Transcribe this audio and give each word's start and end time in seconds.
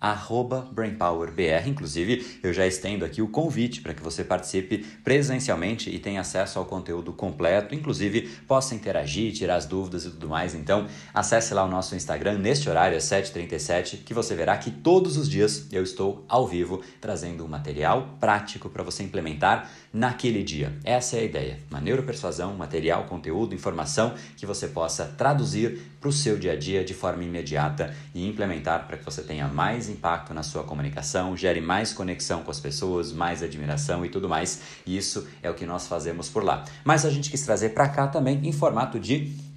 arroba 0.00 0.68
BrainPowerBR. 0.72 1.68
Inclusive, 1.68 2.38
eu 2.42 2.52
já 2.52 2.66
estendo 2.66 3.04
aqui 3.04 3.20
o 3.20 3.28
convite 3.28 3.80
para 3.80 3.94
que 3.94 4.02
você 4.02 4.22
participe 4.22 4.78
presencialmente 5.02 5.90
e 5.90 5.98
tenha 5.98 6.20
acesso 6.20 6.58
ao 6.58 6.64
conteúdo 6.64 7.12
completo, 7.12 7.74
inclusive 7.74 8.22
possa 8.46 8.74
interagir, 8.74 9.32
tirar 9.32 9.56
as 9.56 9.66
dúvidas 9.66 10.04
e 10.04 10.10
tudo 10.10 10.28
mais. 10.28 10.54
Então, 10.54 10.86
acesse 11.12 11.52
lá 11.52 11.64
o 11.64 11.68
nosso 11.68 11.94
Instagram 11.94 12.38
neste 12.38 12.68
horário, 12.68 12.96
às 12.96 13.04
7h37, 13.04 14.04
que 14.04 14.14
você 14.14 14.34
verá 14.34 14.56
que 14.56 14.70
todos 14.70 15.16
os 15.16 15.28
dias 15.28 15.66
eu 15.72 15.82
estou 15.82 16.24
ao 16.28 16.46
vivo 16.46 16.82
trazendo 17.00 17.44
um 17.44 17.48
material 17.48 18.16
prático 18.20 18.68
para 18.68 18.82
você 18.82 19.02
implementar 19.02 19.70
naquele 19.92 20.42
dia. 20.42 20.76
Essa 20.84 21.16
é 21.16 21.20
a 21.20 21.24
ideia. 21.24 21.58
Uma 21.70 21.80
neuropersuasão, 21.80 22.54
material, 22.54 23.04
conteúdo, 23.04 23.54
informação 23.54 24.14
que 24.36 24.46
você 24.46 24.68
possa 24.68 25.04
traduzir 25.06 25.80
para 26.00 26.08
o 26.08 26.12
seu 26.12 26.38
dia 26.38 26.52
a 26.52 26.56
dia 26.56 26.84
de 26.84 26.94
forma 26.94 27.24
imediata 27.24 27.94
e 28.14 28.26
implementar 28.26 28.86
para 28.86 28.96
que 28.96 29.04
você 29.04 29.22
tenha 29.22 29.48
mais 29.48 29.88
impacto 29.88 30.32
na 30.32 30.42
sua 30.42 30.62
comunicação, 30.62 31.36
gere 31.36 31.60
mais 31.60 31.92
conexão 31.92 32.42
com 32.42 32.50
as 32.50 32.60
pessoas, 32.60 33.12
mais 33.12 33.42
admiração 33.42 34.04
e 34.04 34.08
tudo 34.08 34.28
mais. 34.28 34.60
Isso 34.86 35.26
é 35.42 35.50
o 35.50 35.54
que 35.54 35.66
nós 35.66 35.86
fazemos 35.86 36.28
por 36.28 36.44
lá. 36.44 36.64
Mas 36.84 37.04
a 37.04 37.10
gente 37.10 37.30
quis 37.30 37.42
trazer 37.42 37.70
para 37.70 37.88
cá 37.88 38.06
também 38.06 38.40
em 38.46 38.52
formato 38.52 38.98
de 38.98 39.47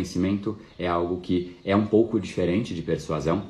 Convencimento 0.00 0.56
é 0.78 0.86
algo 0.86 1.20
que 1.20 1.56
é 1.64 1.76
um 1.76 1.86
pouco 1.86 2.18
diferente 2.18 2.74
de 2.74 2.82
persuasão, 2.82 3.42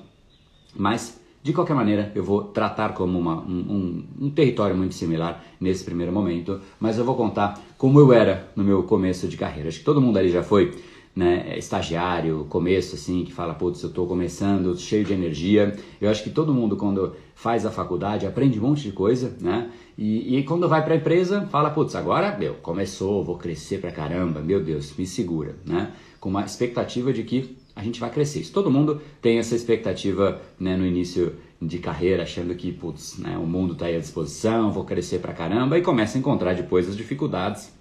mas 0.75 1.21
de 1.43 1.53
qualquer 1.53 1.75
maneira 1.75 2.13
eu 2.15 2.23
vou 2.23 2.45
tratar 2.45 2.93
como 2.93 3.19
uma, 3.19 3.41
um, 3.41 4.05
um, 4.21 4.27
um, 4.27 4.31
território 4.31 4.77
muito 4.77 4.95
similar 4.95 5.43
nesse 5.61 5.85
primeiro 5.85 6.13
momento, 6.13 6.61
mas 6.79 6.99
eu 6.99 7.05
vou 7.05 7.15
contar 7.15 7.59
como 7.79 7.99
eu 7.99 8.13
era 8.13 8.49
no 8.55 8.63
meu 8.63 8.83
começo 8.83 9.27
de 9.27 9.37
carreira. 9.37 9.69
Acho 9.69 9.79
que 9.79 9.85
todo 9.85 10.01
mundo 10.01 10.19
ali 10.19 10.31
já 10.31 10.43
foi 10.43 10.77
né, 11.15 11.59
estagiário, 11.59 12.47
começo 12.49 12.95
assim, 12.95 13.25
que 13.25 13.33
fala, 13.33 13.55
putz, 13.55 13.83
eu 13.83 13.89
estou 13.89 14.07
começando, 14.07 14.77
cheio 14.79 15.05
de 15.05 15.13
energia. 15.13 15.77
Eu 16.01 16.11
acho 16.11 16.23
que 16.23 16.31
todo 16.31 16.55
mundo 16.55 16.77
quando 16.77 17.15
faz 17.35 17.67
a 17.67 17.71
faculdade 17.71 18.27
aprende 18.27 18.59
um 18.59 18.63
monte 18.63 18.83
de 18.83 18.93
coisa, 18.93 19.37
né? 19.41 19.71
E, 19.99 20.39
e 20.39 20.43
quando 20.45 20.69
vai 20.69 20.83
para 20.85 20.95
a 20.95 20.97
empresa, 20.97 21.47
fala, 21.51 21.71
putz, 21.71 21.95
agora, 21.95 22.37
meu, 22.39 22.55
começou, 22.55 23.25
vou 23.25 23.37
crescer 23.37 23.81
pra 23.81 23.91
caramba, 23.91 24.41
meu 24.41 24.63
Deus, 24.63 24.95
me 24.97 25.07
segura, 25.07 25.57
né? 25.67 25.93
com 26.21 26.29
uma 26.29 26.45
expectativa 26.45 27.13
de 27.13 27.23
que 27.25 27.57
a 27.75 27.83
gente 27.83 27.99
vai 27.99 28.11
crescer. 28.11 28.41
Isso, 28.41 28.53
todo 28.53 28.71
mundo 28.71 29.01
tem 29.23 29.39
essa 29.39 29.57
expectativa 29.57 30.41
né, 30.59 30.77
no 30.77 30.87
início 30.87 31.35
de 31.61 31.79
carreira, 31.79 32.23
achando 32.23 32.55
que 32.55 32.71
putz, 32.71 33.19
né, 33.19 33.37
o 33.39 33.47
mundo 33.47 33.73
está 33.73 33.87
aí 33.87 33.97
à 33.97 34.01
disposição, 34.01 34.71
vou 34.71 34.85
crescer 34.85 35.19
pra 35.19 35.33
caramba, 35.33 35.79
e 35.79 35.83
começa 35.83 36.19
a 36.19 36.21
encontrar 36.21 36.55
depois 36.55 36.89
as 36.89 36.97
dificuldades 36.97 37.73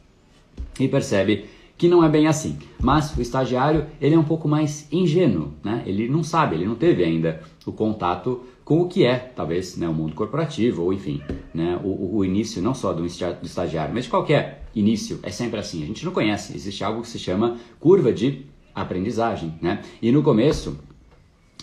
e 0.79 0.88
percebe 0.88 1.45
que 1.79 1.88
não 1.88 2.03
é 2.03 2.09
bem 2.09 2.28
assim. 2.28 2.59
Mas 2.79 3.16
o 3.17 3.22
estagiário 3.22 3.88
ele 4.01 4.13
é 4.13 4.19
um 4.19 4.23
pouco 4.23 4.50
mais 4.50 4.85
ingênuo, 4.91 5.53
né? 5.63 5.81
ele 5.85 6.09
não 6.09 6.23
sabe, 6.23 6.57
ele 6.57 6.66
não 6.66 6.75
teve 6.75 7.06
ainda 7.06 7.41
o 7.66 7.72
contato 7.72 8.41
com 8.66 8.81
o 8.81 8.88
que 8.88 9.06
é, 9.06 9.17
talvez, 9.17 9.78
né, 9.78 9.88
o 9.88 9.94
mundo 9.94 10.13
corporativo, 10.13 10.84
ou 10.84 10.94
enfim, 10.94 11.23
né, 11.51 11.79
o, 11.84 12.18
o 12.18 12.25
início 12.25 12.62
não 12.62 12.75
só 12.75 12.94
do 12.94 13.03
estagiário, 13.03 13.91
mas 13.95 14.03
de 14.03 14.12
qualquer 14.12 14.68
início, 14.75 15.19
é 15.23 15.31
sempre 15.31 15.59
assim. 15.59 15.81
A 15.81 15.88
gente 15.88 16.06
não 16.06 16.12
conhece, 16.12 16.56
existe 16.56 16.84
algo 16.84 17.01
que 17.01 17.07
se 17.07 17.18
chama 17.18 17.57
curva 17.79 18.13
de 18.13 18.45
aprendizagem, 18.75 19.56
né? 19.59 19.81
E 20.00 20.12
no 20.12 20.22
começo, 20.22 20.78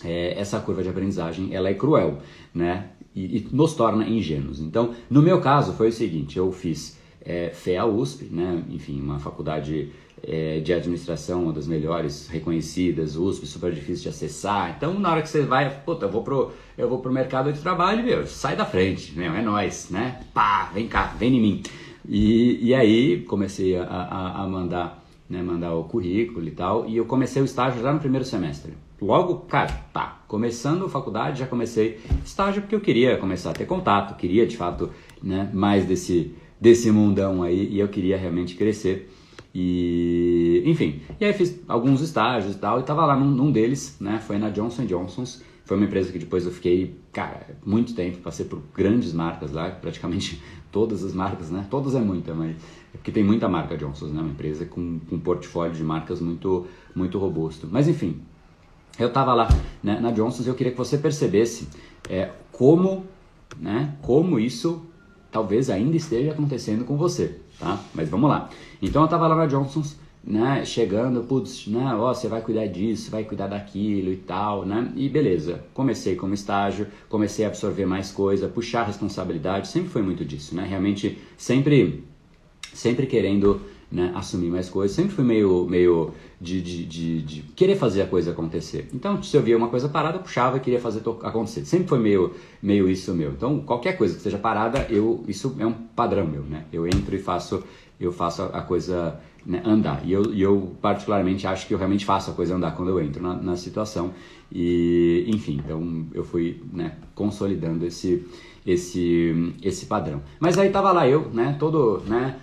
é, 0.03 0.37
essa 0.37 0.59
curva 0.59 0.83
de 0.83 0.89
aprendizagem, 0.89 1.53
ela 1.53 1.69
é 1.69 1.73
cruel, 1.73 2.17
né? 2.53 2.89
E, 3.15 3.37
e, 3.37 3.47
nos 3.51 3.73
torna 3.73 4.05
ingênuos. 4.05 4.59
Então, 4.59 4.93
no 5.09 5.21
meu 5.21 5.39
caso, 5.39 5.73
foi 5.73 5.87
o 5.87 5.93
seguinte, 5.93 6.37
eu 6.37 6.51
fiz 6.51 6.97
é, 7.21 7.49
FEA 7.49 7.85
USP, 7.85 8.25
né? 8.25 8.63
Enfim, 8.69 9.01
uma 9.01 9.19
faculdade 9.19 9.91
é, 10.23 10.59
de 10.59 10.73
administração, 10.73 11.43
uma 11.43 11.53
das 11.53 11.67
melhores 11.67 12.27
reconhecidas, 12.27 13.15
USP, 13.15 13.45
super 13.45 13.71
difícil 13.71 14.03
de 14.03 14.09
acessar. 14.09 14.73
Então, 14.75 14.97
na 14.99 15.11
hora 15.11 15.21
que 15.21 15.29
você 15.29 15.43
vai, 15.43 15.69
puta, 15.83 16.05
eu 16.05 16.11
vou 16.11 16.23
pro, 16.23 16.51
eu 16.77 16.89
vou 16.89 16.99
pro 16.99 17.11
mercado 17.11 17.51
de 17.51 17.59
trabalho, 17.59 18.03
meu, 18.03 18.25
sai 18.25 18.55
da 18.55 18.65
frente, 18.65 19.17
meu, 19.17 19.33
é 19.33 19.41
nós, 19.41 19.89
né? 19.89 20.21
Pá, 20.33 20.71
vem 20.73 20.87
cá, 20.87 21.13
vem 21.17 21.37
em 21.37 21.41
mim. 21.41 21.63
E, 22.07 22.67
e 22.67 22.73
aí 22.73 23.21
comecei 23.23 23.77
a, 23.77 23.83
a, 23.83 24.43
a 24.43 24.47
mandar, 24.47 25.03
né, 25.29 25.41
mandar 25.41 25.73
o 25.73 25.83
currículo 25.83 26.47
e 26.47 26.51
tal, 26.51 26.87
e 26.87 26.97
eu 26.97 27.05
comecei 27.05 27.41
o 27.41 27.45
estágio 27.45 27.81
já 27.81 27.93
no 27.93 27.99
primeiro 27.99 28.25
semestre. 28.25 28.73
Logo, 28.99 29.41
cara, 29.41 29.71
tá, 29.93 30.23
começando 30.27 30.85
a 30.85 30.89
faculdade, 30.89 31.39
já 31.39 31.45
comecei 31.45 31.99
estágio 32.25 32.61
porque 32.63 32.73
eu 32.73 32.81
queria 32.81 33.17
começar 33.17 33.51
a 33.51 33.53
ter 33.53 33.65
contato, 33.65 34.17
queria 34.17 34.47
de 34.47 34.57
fato 34.57 34.89
né, 35.21 35.51
mais 35.53 35.85
desse, 35.85 36.33
desse 36.59 36.89
mundão 36.89 37.43
aí, 37.43 37.67
e 37.69 37.79
eu 37.79 37.87
queria 37.87 38.17
realmente 38.17 38.55
crescer. 38.55 39.11
E, 39.53 40.61
enfim, 40.65 41.01
e 41.19 41.25
aí 41.25 41.33
fiz 41.33 41.59
alguns 41.67 42.01
estágios 42.01 42.55
e 42.55 42.57
tal, 42.57 42.79
e 42.79 42.83
tava 42.83 43.05
lá 43.05 43.15
num, 43.15 43.29
num 43.29 43.51
deles, 43.51 43.97
né? 43.99 44.19
Foi 44.19 44.37
na 44.37 44.49
Johnson 44.49 44.85
Johnson's. 44.85 45.43
Foi 45.65 45.75
uma 45.75 45.85
empresa 45.85 46.11
que 46.11 46.19
depois 46.19 46.45
eu 46.45 46.51
fiquei, 46.51 46.97
cara, 47.11 47.57
muito 47.65 47.93
tempo, 47.93 48.19
passei 48.19 48.45
por 48.45 48.61
grandes 48.73 49.11
marcas 49.11 49.51
lá, 49.51 49.69
praticamente 49.69 50.41
todas 50.71 51.03
as 51.03 51.13
marcas, 51.13 51.49
né? 51.49 51.65
Todas 51.69 51.95
é 51.95 51.99
muita, 51.99 52.33
mas 52.33 52.55
é 52.93 52.97
porque 52.97 53.11
tem 53.11 53.23
muita 53.23 53.49
marca 53.49 53.75
Johnson's, 53.75 54.13
né? 54.13 54.21
Uma 54.21 54.31
empresa 54.31 54.65
com, 54.65 54.99
com 54.99 55.15
um 55.15 55.19
portfólio 55.19 55.75
de 55.75 55.83
marcas 55.83 56.21
muito, 56.21 56.67
muito 56.95 57.17
robusto. 57.17 57.67
Mas 57.69 57.87
enfim, 57.87 58.21
eu 58.97 59.11
tava 59.11 59.33
lá 59.33 59.47
né, 59.83 59.99
na 59.99 60.11
Johnson's 60.11 60.45
e 60.45 60.49
eu 60.49 60.55
queria 60.55 60.71
que 60.71 60.77
você 60.77 60.97
percebesse 60.97 61.67
é, 62.09 62.31
como, 62.51 63.05
né? 63.59 63.95
Como 64.01 64.39
isso 64.39 64.85
talvez 65.29 65.69
ainda 65.69 65.97
esteja 65.97 66.31
acontecendo 66.31 66.85
com 66.85 66.95
você 66.95 67.41
tá? 67.59 67.79
Mas 67.93 68.09
vamos 68.09 68.29
lá. 68.29 68.49
Então 68.81 69.01
eu 69.01 69.07
tava 69.07 69.27
lá 69.27 69.35
na 69.35 69.45
Johnson's, 69.45 69.97
né, 70.23 70.65
chegando, 70.65 71.23
putz, 71.23 71.67
né, 71.67 71.95
ó, 71.95 72.13
você 72.13 72.27
vai 72.27 72.41
cuidar 72.41 72.67
disso, 72.67 73.09
vai 73.09 73.23
cuidar 73.23 73.47
daquilo 73.47 74.11
e 74.11 74.17
tal, 74.17 74.65
né? 74.65 74.91
E 74.95 75.07
beleza, 75.07 75.63
comecei 75.73 76.15
como 76.15 76.33
estágio, 76.33 76.87
comecei 77.07 77.45
a 77.45 77.47
absorver 77.47 77.85
mais 77.85 78.11
coisa, 78.11 78.47
puxar 78.47 78.83
responsabilidade, 78.83 79.67
sempre 79.67 79.89
foi 79.89 80.01
muito 80.01 80.25
disso, 80.25 80.53
né? 80.53 80.65
Realmente 80.67 81.17
sempre 81.37 82.03
sempre 82.73 83.07
querendo 83.07 83.61
né, 83.91 84.11
assumir 84.15 84.49
mais 84.49 84.69
coisas. 84.69 84.95
Sempre 84.95 85.13
fui 85.13 85.23
meio, 85.23 85.65
meio 85.65 86.11
de, 86.39 86.61
de, 86.61 86.85
de, 86.85 87.21
de, 87.21 87.41
querer 87.55 87.75
fazer 87.75 88.01
a 88.01 88.07
coisa 88.07 88.31
acontecer. 88.31 88.87
Então, 88.93 89.21
se 89.23 89.35
eu 89.35 89.41
via 89.41 89.57
uma 89.57 89.69
coisa 89.69 89.87
parada, 89.87 90.17
eu 90.17 90.21
puxava 90.21 90.57
e 90.57 90.59
queria 90.59 90.79
fazer 90.79 90.99
acontecer. 91.23 91.65
Sempre 91.65 91.87
foi 91.87 91.99
meio, 91.99 92.33
meio 92.61 92.89
isso 92.89 93.13
meu. 93.13 93.31
Então, 93.31 93.59
qualquer 93.61 93.97
coisa 93.97 94.15
que 94.15 94.21
seja 94.21 94.37
parada, 94.37 94.85
eu, 94.89 95.23
isso 95.27 95.55
é 95.59 95.65
um 95.65 95.73
padrão 95.73 96.27
meu, 96.27 96.43
né? 96.43 96.65
Eu 96.71 96.85
entro 96.85 97.15
e 97.15 97.19
faço, 97.19 97.63
eu 97.99 98.11
faço 98.11 98.43
a 98.43 98.61
coisa 98.61 99.19
né, 99.45 99.61
andar. 99.65 100.01
E 100.05 100.11
eu, 100.11 100.33
eu, 100.33 100.75
particularmente, 100.81 101.47
acho 101.47 101.65
que 101.67 101.73
eu 101.73 101.77
realmente 101.77 102.05
faço 102.05 102.31
a 102.31 102.33
coisa 102.33 102.55
andar 102.55 102.75
quando 102.75 102.89
eu 102.89 103.01
entro 103.01 103.21
na, 103.21 103.33
na 103.35 103.55
situação. 103.55 104.11
E, 104.51 105.25
enfim, 105.27 105.61
então 105.63 106.05
eu 106.13 106.23
fui 106.23 106.61
né, 106.71 106.95
consolidando 107.15 107.85
esse, 107.85 108.25
esse, 108.65 109.55
esse 109.63 109.85
padrão. 109.85 110.21
Mas 110.39 110.57
aí 110.57 110.69
tava 110.69 110.91
lá 110.91 111.07
eu, 111.07 111.29
né, 111.33 111.55
todo, 111.57 112.01
né, 112.05 112.37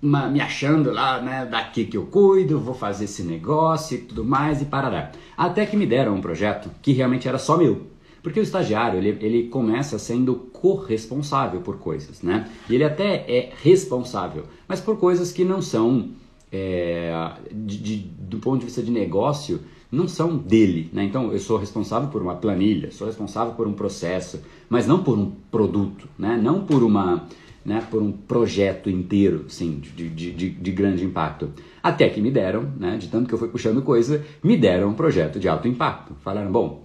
uma, 0.00 0.28
me 0.28 0.40
achando 0.40 0.92
lá, 0.92 1.20
né, 1.20 1.46
daqui 1.46 1.86
que 1.86 1.96
eu 1.96 2.06
cuido, 2.06 2.60
vou 2.60 2.74
fazer 2.74 3.04
esse 3.04 3.22
negócio 3.22 3.96
e 3.96 4.00
tudo 4.02 4.24
mais 4.24 4.62
e 4.62 4.66
parará. 4.66 5.10
Até 5.36 5.66
que 5.66 5.76
me 5.76 5.86
deram 5.86 6.14
um 6.14 6.20
projeto 6.20 6.70
que 6.82 6.92
realmente 6.92 7.26
era 7.26 7.38
só 7.38 7.56
meu. 7.56 7.93
Porque 8.24 8.40
o 8.40 8.42
estagiário, 8.42 8.98
ele, 8.98 9.18
ele 9.20 9.48
começa 9.48 9.98
sendo 9.98 10.34
corresponsável 10.50 11.60
por 11.60 11.76
coisas, 11.76 12.22
né? 12.22 12.48
E 12.70 12.74
ele 12.74 12.82
até 12.82 13.16
é 13.28 13.52
responsável, 13.62 14.44
mas 14.66 14.80
por 14.80 14.96
coisas 14.96 15.30
que 15.30 15.44
não 15.44 15.60
são, 15.60 16.08
é, 16.50 17.12
de, 17.52 17.76
de, 17.76 17.96
do 17.98 18.38
ponto 18.38 18.60
de 18.60 18.64
vista 18.64 18.82
de 18.82 18.90
negócio, 18.90 19.60
não 19.92 20.08
são 20.08 20.38
dele, 20.38 20.88
né? 20.90 21.04
Então 21.04 21.32
eu 21.32 21.38
sou 21.38 21.58
responsável 21.58 22.08
por 22.08 22.22
uma 22.22 22.34
planilha, 22.34 22.90
sou 22.90 23.06
responsável 23.06 23.52
por 23.52 23.68
um 23.68 23.74
processo, 23.74 24.40
mas 24.70 24.86
não 24.86 25.04
por 25.04 25.18
um 25.18 25.30
produto, 25.50 26.08
né? 26.18 26.40
Não 26.42 26.64
por 26.64 26.82
uma, 26.82 27.28
né? 27.62 27.86
Por 27.90 28.00
um 28.00 28.10
projeto 28.10 28.88
inteiro, 28.88 29.44
sim, 29.48 29.80
de, 29.80 30.08
de, 30.08 30.32
de, 30.32 30.48
de 30.48 30.72
grande 30.72 31.04
impacto. 31.04 31.50
Até 31.82 32.08
que 32.08 32.22
me 32.22 32.30
deram, 32.30 32.72
né? 32.80 32.96
De 32.96 33.08
tanto 33.08 33.28
que 33.28 33.34
eu 33.34 33.38
fui 33.38 33.48
puxando 33.48 33.82
coisa, 33.82 34.24
me 34.42 34.56
deram 34.56 34.88
um 34.88 34.94
projeto 34.94 35.38
de 35.38 35.46
alto 35.46 35.68
impacto. 35.68 36.14
Falaram, 36.22 36.50
bom, 36.50 36.84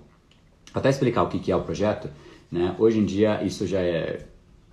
até 0.74 0.90
explicar 0.90 1.24
o 1.24 1.28
que 1.28 1.52
é 1.52 1.56
o 1.56 1.62
projeto, 1.62 2.10
né? 2.52 2.76
Hoje 2.80 3.00
em 3.00 3.06
dia 3.06 3.44
isso 3.44 3.66
já 3.66 3.80
é 3.80 4.26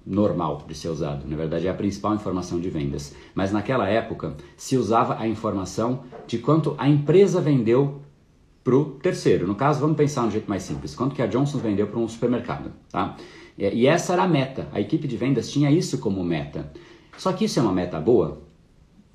normal 0.06 0.64
de 0.68 0.74
ser 0.74 0.88
usado. 0.88 1.26
Na 1.26 1.36
verdade, 1.36 1.66
é 1.66 1.70
a 1.70 1.74
principal 1.74 2.14
informação 2.14 2.60
de 2.60 2.70
vendas. 2.70 3.14
Mas 3.34 3.50
naquela 3.50 3.88
época 3.88 4.36
se 4.56 4.76
usava 4.76 5.18
a 5.18 5.26
informação 5.26 6.04
de 6.26 6.38
quanto 6.38 6.74
a 6.78 6.88
empresa 6.88 7.40
vendeu 7.40 8.02
para 8.62 8.76
o 8.76 8.84
terceiro. 8.84 9.46
No 9.46 9.54
caso, 9.54 9.80
vamos 9.80 9.96
pensar 9.96 10.24
um 10.24 10.30
jeito 10.30 10.48
mais 10.48 10.62
simples: 10.62 10.94
quanto 10.94 11.14
que 11.14 11.22
a 11.22 11.26
Johnson 11.26 11.58
vendeu 11.58 11.88
para 11.88 11.98
um 11.98 12.08
supermercado, 12.08 12.70
tá? 12.90 13.16
E 13.58 13.86
essa 13.86 14.12
era 14.12 14.24
a 14.24 14.28
meta. 14.28 14.68
A 14.72 14.80
equipe 14.80 15.08
de 15.08 15.16
vendas 15.16 15.50
tinha 15.50 15.70
isso 15.70 15.98
como 15.98 16.22
meta. 16.22 16.70
Só 17.16 17.32
que 17.32 17.46
isso 17.46 17.58
é 17.58 17.62
uma 17.62 17.72
meta 17.72 17.98
boa? 17.98 18.42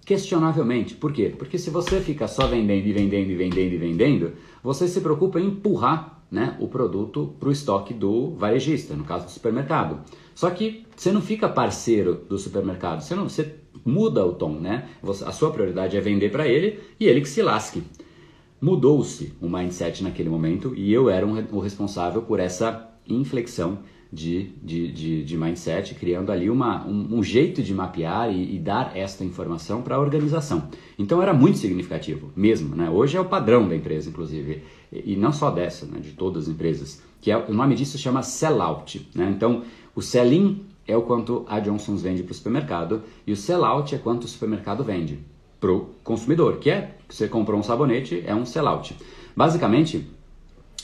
Questionavelmente. 0.03 0.95
Por 0.95 1.13
quê? 1.13 1.33
Porque 1.37 1.59
se 1.59 1.69
você 1.69 2.01
fica 2.01 2.27
só 2.27 2.47
vendendo 2.47 2.87
e 2.87 2.91
vendendo 2.91 3.29
e 3.29 3.35
vendendo 3.35 3.73
e 3.73 3.77
vendendo, 3.77 4.33
você 4.63 4.87
se 4.87 4.99
preocupa 4.99 5.39
em 5.39 5.45
empurrar 5.45 6.20
né, 6.31 6.55
o 6.59 6.67
produto 6.67 7.35
para 7.37 7.49
o 7.49 7.51
estoque 7.51 7.93
do 7.93 8.33
varejista, 8.35 8.95
no 8.95 9.03
caso 9.03 9.25
do 9.25 9.31
supermercado. 9.31 9.99
Só 10.33 10.49
que 10.49 10.85
você 10.95 11.11
não 11.11 11.21
fica 11.21 11.49
parceiro 11.49 12.23
do 12.29 12.37
supermercado, 12.37 13.01
você, 13.01 13.13
não, 13.13 13.27
você 13.27 13.55
muda 13.83 14.25
o 14.25 14.33
tom, 14.33 14.53
né? 14.53 14.87
a 15.03 15.31
sua 15.31 15.51
prioridade 15.51 15.97
é 15.97 16.01
vender 16.01 16.31
para 16.31 16.47
ele 16.47 16.79
e 16.99 17.05
ele 17.05 17.19
que 17.19 17.29
se 17.29 17.41
lasque. 17.41 17.83
Mudou-se 18.61 19.33
o 19.41 19.49
mindset 19.49 20.03
naquele 20.03 20.29
momento 20.29 20.73
e 20.75 20.93
eu 20.93 21.09
era 21.09 21.25
um, 21.25 21.43
o 21.51 21.59
responsável 21.59 22.21
por 22.21 22.39
essa 22.39 22.89
inflexão 23.07 23.79
de, 24.11 24.51
de, 24.61 24.91
de, 24.91 25.23
de 25.23 25.37
mindset, 25.37 25.95
criando 25.95 26.31
ali 26.31 26.49
uma, 26.49 26.85
um, 26.85 27.17
um 27.17 27.23
jeito 27.23 27.63
de 27.63 27.73
mapear 27.73 28.29
e, 28.31 28.55
e 28.55 28.59
dar 28.59 28.95
esta 28.95 29.23
informação 29.23 29.81
para 29.81 29.95
a 29.95 29.99
organização. 29.99 30.69
Então 30.99 31.21
era 31.21 31.33
muito 31.33 31.57
significativo, 31.57 32.29
mesmo. 32.35 32.75
Né? 32.75 32.89
Hoje 32.89 33.15
é 33.15 33.21
o 33.21 33.25
padrão 33.25 33.67
da 33.67 33.75
empresa, 33.75 34.09
inclusive, 34.09 34.63
e, 34.91 35.15
não 35.15 35.31
só 35.31 35.49
dessa, 35.49 35.85
né? 35.85 35.99
de 35.99 36.11
todas 36.11 36.43
as 36.43 36.49
empresas, 36.49 37.01
que 37.21 37.31
é, 37.31 37.38
o 37.38 37.53
nome 37.53 37.75
disso 37.75 37.97
chama 37.97 38.21
sellout. 38.21 39.09
Né? 39.15 39.31
Então 39.35 39.63
o 39.95 40.01
sell-in 40.01 40.65
é 40.88 40.97
o 40.97 41.03
quanto 41.03 41.45
a 41.47 41.59
Johnson's 41.59 42.01
vende 42.01 42.23
para 42.23 42.31
o 42.31 42.35
supermercado 42.35 43.03
e 43.25 43.31
o 43.31 43.38
sell-out 43.38 43.93
é 43.95 43.97
quanto 43.97 44.25
o 44.25 44.27
supermercado 44.27 44.83
vende 44.83 45.19
para 45.59 45.71
o 45.71 45.89
consumidor, 46.03 46.57
que 46.57 46.71
é, 46.71 46.95
você 47.07 47.27
comprou 47.27 47.59
um 47.59 47.63
sabonete, 47.63 48.23
é 48.25 48.33
um 48.33 48.45
sell-out. 48.45 48.97
Basicamente, 49.35 50.07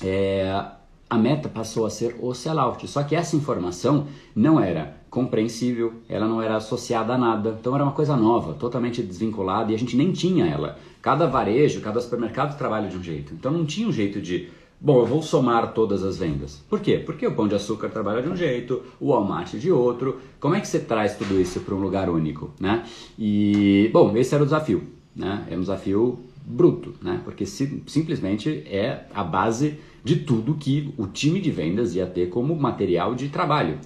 é, 0.03 0.65
a 1.09 1.17
meta 1.17 1.47
passou 1.47 1.85
a 1.85 1.89
ser 1.89 2.15
o 2.19 2.33
sellout. 2.33 2.87
Só 2.87 3.03
que 3.03 3.15
essa 3.15 3.35
informação 3.35 4.07
não 4.35 4.59
era 4.59 4.97
compreensível, 5.09 5.93
ela 6.09 6.27
não 6.27 6.41
era 6.41 6.57
associada 6.57 7.13
a 7.13 7.17
nada, 7.17 7.57
então 7.59 7.73
era 7.73 7.83
uma 7.83 7.93
coisa 7.93 8.15
nova, 8.15 8.53
totalmente 8.53 9.01
desvinculada 9.01 9.71
e 9.71 9.75
a 9.75 9.79
gente 9.79 9.95
nem 9.95 10.11
tinha 10.11 10.45
ela. 10.45 10.77
Cada 11.01 11.25
varejo, 11.25 11.81
cada 11.81 12.01
supermercado 12.01 12.57
trabalha 12.57 12.89
de 12.89 12.97
um 12.97 13.03
jeito, 13.03 13.33
então 13.33 13.51
não 13.51 13.65
tinha 13.65 13.87
um 13.87 13.91
jeito 13.91 14.21
de, 14.21 14.49
bom, 14.79 14.99
eu 14.99 15.05
vou 15.05 15.21
somar 15.23 15.71
todas 15.73 16.03
as 16.03 16.17
vendas. 16.17 16.61
Por 16.69 16.81
quê? 16.81 17.01
Porque 17.03 17.25
o 17.25 17.33
Pão 17.33 17.47
de 17.47 17.55
Açúcar 17.55 17.89
trabalha 17.89 18.21
de 18.21 18.27
um 18.27 18.35
jeito, 18.35 18.83
o 18.99 19.11
Walmart 19.11 19.53
de 19.55 19.71
outro. 19.71 20.19
Como 20.39 20.55
é 20.55 20.59
que 20.59 20.67
você 20.67 20.79
traz 20.79 21.15
tudo 21.15 21.39
isso 21.39 21.61
para 21.61 21.73
um 21.73 21.79
lugar 21.79 22.09
único, 22.09 22.51
né? 22.59 22.83
E, 23.17 23.89
bom, 23.93 24.15
esse 24.17 24.35
era 24.35 24.43
o 24.43 24.45
desafio, 24.45 24.83
né? 25.15 25.47
É 25.49 25.55
um 25.55 25.61
desafio 25.61 26.19
bruto, 26.45 26.93
né? 27.01 27.21
Porque 27.23 27.45
simplesmente 27.45 28.63
é 28.67 29.05
a 29.13 29.23
base 29.23 29.79
de 30.07 30.15
tudo 30.15 30.55
que 30.55 30.93
o 30.97 31.05
time 31.05 31.41
de 31.41 31.51
vendas 31.51 31.93
ia 31.93 32.07
ter 32.07 32.29
como 32.29 32.55
material 32.55 33.13
de 33.13 33.27
trabalho. 33.27 33.77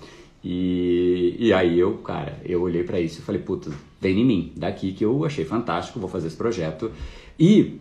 E, 0.43 1.35
e 1.39 1.51
aí 1.51 1.79
eu, 1.79 1.97
cara, 1.97 2.39
eu 2.45 2.61
olhei 2.61 2.83
para 2.83 2.99
isso 2.99 3.19
e 3.19 3.23
falei, 3.23 3.41
puta, 3.41 3.71
vem 3.99 4.19
em 4.19 4.25
mim, 4.25 4.51
daqui 4.55 4.91
que 4.91 5.03
eu 5.03 5.25
achei 5.25 5.43
fantástico, 5.43 5.99
vou 5.99 6.07
fazer 6.07 6.27
esse 6.27 6.37
projeto. 6.37 6.91
E, 7.39 7.79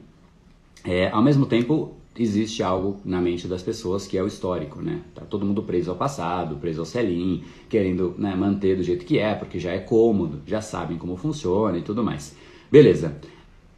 é, 0.82 1.10
ao 1.10 1.22
mesmo 1.22 1.44
tempo, 1.44 1.94
existe 2.18 2.62
algo 2.62 2.98
na 3.04 3.20
mente 3.20 3.46
das 3.46 3.62
pessoas 3.62 4.06
que 4.06 4.16
é 4.16 4.22
o 4.22 4.26
histórico, 4.26 4.80
né? 4.80 5.02
Tá 5.14 5.22
todo 5.26 5.44
mundo 5.44 5.62
preso 5.62 5.90
ao 5.90 5.96
passado, 5.96 6.56
preso 6.56 6.80
ao 6.80 6.86
selim, 6.86 7.44
querendo 7.68 8.14
né, 8.16 8.34
manter 8.34 8.74
do 8.74 8.82
jeito 8.82 9.04
que 9.04 9.18
é, 9.18 9.34
porque 9.34 9.58
já 9.58 9.72
é 9.72 9.78
cômodo, 9.78 10.40
já 10.46 10.62
sabem 10.62 10.96
como 10.96 11.14
funciona 11.14 11.76
e 11.76 11.82
tudo 11.82 12.02
mais. 12.02 12.34
Beleza. 12.72 13.16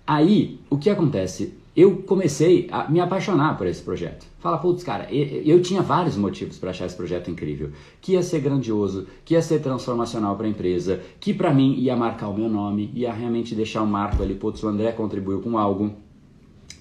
Aí, 0.07 0.61
o 0.71 0.79
que 0.79 0.89
acontece? 0.89 1.62
Eu 1.75 2.03
comecei 2.03 2.69
a 2.71 2.89
me 2.91 3.01
apaixonar 3.01 3.57
por 3.57 3.67
esse 3.67 3.83
projeto. 3.83 4.27
Fala, 4.39 4.59
putz, 4.59 4.83
cara, 4.83 5.09
eu, 5.11 5.63
tinha 5.63 5.81
vários 5.81 6.17
motivos 6.17 6.59
para 6.59 6.71
achar 6.71 6.85
esse 6.85 6.97
projeto 6.97 7.31
incrível. 7.31 7.71
Que 8.01 8.13
ia 8.13 8.23
ser 8.23 8.41
grandioso, 8.41 9.07
que 9.25 9.33
ia 9.35 9.41
ser 9.41 9.61
transformacional 9.61 10.37
para 10.37 10.47
a 10.47 10.51
empresa, 10.51 11.01
que 11.19 11.33
para 11.33 11.53
mim 11.53 11.75
ia 11.75 11.97
marcar 11.97 12.29
o 12.29 12.37
meu 12.37 12.49
nome, 12.49 12.91
ia 12.95 13.13
realmente 13.13 13.55
deixar 13.55 13.83
um 13.83 13.87
marco 13.87 14.23
ali, 14.23 14.35
putz, 14.35 14.63
o 14.63 14.69
André 14.69 14.93
contribuiu 14.93 15.41
com 15.41 15.57
algo. 15.57 15.95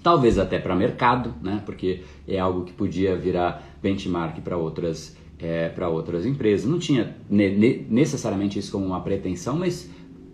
Talvez 0.03 0.37
até 0.37 0.59
para 0.59 0.75
mercado, 0.75 1.33
né? 1.41 1.61
Porque 1.65 2.01
é 2.27 2.39
algo 2.39 2.65
que 2.65 2.73
podia 2.73 3.15
virar 3.15 3.63
benchmark 3.81 4.41
para 4.41 4.57
outras, 4.57 5.15
é, 5.39 5.69
para 5.69 5.87
outras 5.87 6.25
empresas. 6.25 6.69
Não 6.69 6.79
tinha 6.79 7.15
ne 7.29 7.85
necessariamente 7.87 8.59
isso 8.59 8.71
como 8.71 8.85
uma 8.85 8.99
pretensão, 8.99 9.55
mas 9.55 9.89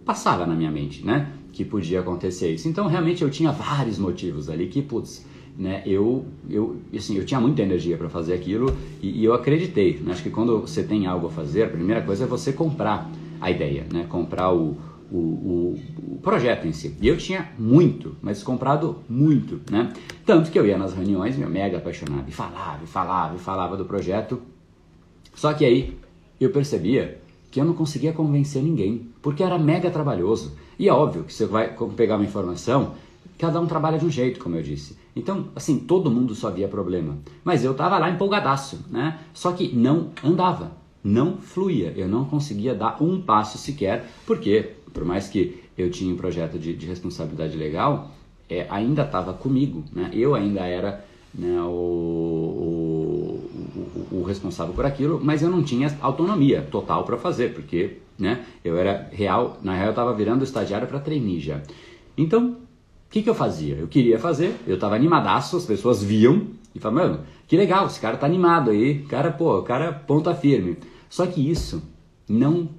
passava 0.05 0.47
na 0.47 0.55
minha 0.55 0.71
mente, 0.71 1.05
né? 1.05 1.33
Que 1.57 1.65
podia 1.65 2.01
acontecer 2.01 2.53
isso. 2.53 2.67
Então, 2.67 2.85
realmente, 2.85 3.23
eu 3.23 3.31
tinha 3.31 3.51
vários 3.51 3.97
motivos 3.97 4.47
ali 4.47 4.67
que, 4.67 4.79
putz, 4.79 5.25
né, 5.57 5.81
eu, 5.87 6.23
eu, 6.47 6.77
assim, 6.95 7.17
eu 7.17 7.25
tinha 7.25 7.41
muita 7.41 7.63
energia 7.63 7.97
para 7.97 8.07
fazer 8.07 8.35
aquilo 8.35 8.77
e, 9.01 9.21
e, 9.21 9.25
eu 9.25 9.33
acreditei. 9.33 9.99
Né? 9.99 10.11
Acho 10.11 10.21
que 10.21 10.29
quando 10.29 10.61
você 10.61 10.83
tem 10.83 11.07
algo 11.07 11.25
a 11.25 11.31
fazer, 11.31 11.63
a 11.63 11.67
primeira 11.67 12.03
coisa 12.03 12.25
é 12.25 12.27
você 12.27 12.53
comprar 12.53 13.09
a 13.41 13.49
ideia, 13.49 13.87
né? 13.91 14.05
comprar 14.07 14.53
o, 14.53 14.77
o, 15.11 15.17
o, 15.17 15.79
o, 16.11 16.19
projeto 16.21 16.67
em 16.67 16.73
si. 16.73 16.95
E 17.01 17.07
eu 17.07 17.17
tinha 17.17 17.49
muito, 17.57 18.15
mas 18.21 18.43
comprado 18.43 18.97
muito, 19.09 19.59
né? 19.71 19.91
Tanto 20.23 20.51
que 20.51 20.59
eu 20.59 20.65
ia 20.67 20.77
nas 20.77 20.93
reuniões, 20.93 21.35
meu 21.35 21.49
mega 21.49 21.77
apaixonado, 21.77 22.29
e 22.29 22.31
falava, 22.31 22.83
e 22.83 22.87
falava, 22.87 23.35
e 23.35 23.39
falava 23.39 23.75
do 23.75 23.85
projeto. 23.85 24.39
Só 25.33 25.53
que 25.53 25.65
aí 25.65 25.97
eu 26.39 26.51
percebia 26.51 27.19
que 27.49 27.59
eu 27.59 27.65
não 27.65 27.73
conseguia 27.73 28.13
convencer 28.13 28.61
ninguém, 28.61 29.07
porque 29.23 29.41
era 29.41 29.57
mega 29.57 29.89
trabalhoso. 29.89 30.55
E 30.79 30.87
é 30.87 30.93
óbvio 30.93 31.23
que 31.23 31.33
você 31.33 31.45
vai 31.45 31.75
pegar 31.95 32.15
uma 32.15 32.25
informação, 32.25 32.93
cada 33.37 33.59
um 33.59 33.65
trabalha 33.65 33.97
de 33.97 34.05
um 34.05 34.09
jeito, 34.09 34.39
como 34.39 34.55
eu 34.55 34.63
disse. 34.63 34.97
Então, 35.15 35.47
assim, 35.55 35.79
todo 35.79 36.11
mundo 36.11 36.35
só 36.35 36.51
via 36.51 36.67
problema. 36.67 37.17
Mas 37.43 37.63
eu 37.63 37.73
tava 37.73 37.97
lá 37.97 38.09
empolgadaço, 38.09 38.85
né? 38.89 39.19
Só 39.33 39.51
que 39.51 39.75
não 39.75 40.11
andava, 40.23 40.71
não 41.03 41.37
fluía. 41.37 41.93
Eu 41.95 42.07
não 42.07 42.25
conseguia 42.25 42.75
dar 42.75 43.01
um 43.01 43.19
passo 43.21 43.57
sequer, 43.57 44.05
porque, 44.25 44.73
por 44.93 45.03
mais 45.03 45.27
que 45.27 45.63
eu 45.77 45.89
tinha 45.89 46.13
um 46.13 46.17
projeto 46.17 46.59
de, 46.59 46.73
de 46.73 46.85
responsabilidade 46.85 47.57
legal, 47.57 48.11
é, 48.49 48.67
ainda 48.69 49.03
estava 49.03 49.33
comigo, 49.33 49.83
né? 49.91 50.09
Eu 50.13 50.35
ainda 50.35 50.61
era 50.61 51.05
né, 51.33 51.61
o, 51.61 51.67
o, 54.11 54.23
responsável 54.23 54.73
por 54.73 54.85
aquilo, 54.85 55.19
mas 55.23 55.41
eu 55.41 55.49
não 55.49 55.63
tinha 55.63 55.95
autonomia 56.01 56.61
total 56.61 57.03
para 57.03 57.17
fazer, 57.17 57.53
porque 57.53 57.97
né, 58.17 58.43
eu 58.63 58.77
era 58.77 59.09
real, 59.11 59.57
na 59.63 59.73
real 59.73 59.87
eu 59.87 59.91
estava 59.91 60.13
virando 60.13 60.43
estagiário 60.43 60.87
para 60.87 60.99
trainee 60.99 61.39
já. 61.39 61.61
Então, 62.17 62.57
o 63.07 63.09
que, 63.09 63.21
que 63.21 63.29
eu 63.29 63.35
fazia? 63.35 63.75
Eu 63.75 63.87
queria 63.87 64.19
fazer, 64.19 64.55
eu 64.67 64.75
estava 64.75 64.95
animadaço, 64.95 65.57
as 65.57 65.65
pessoas 65.65 66.03
viam 66.03 66.47
e 66.73 66.79
falavam, 66.79 67.09
mano, 67.09 67.23
que 67.47 67.55
legal, 67.55 67.87
esse 67.87 67.99
cara 67.99 68.17
tá 68.17 68.25
animado 68.25 68.71
aí, 68.71 68.99
cara, 69.03 69.31
pô, 69.31 69.59
o 69.59 69.63
cara 69.63 69.93
ponta 69.93 70.35
firme. 70.35 70.77
Só 71.09 71.25
que 71.25 71.49
isso 71.49 71.81
não, 72.27 72.69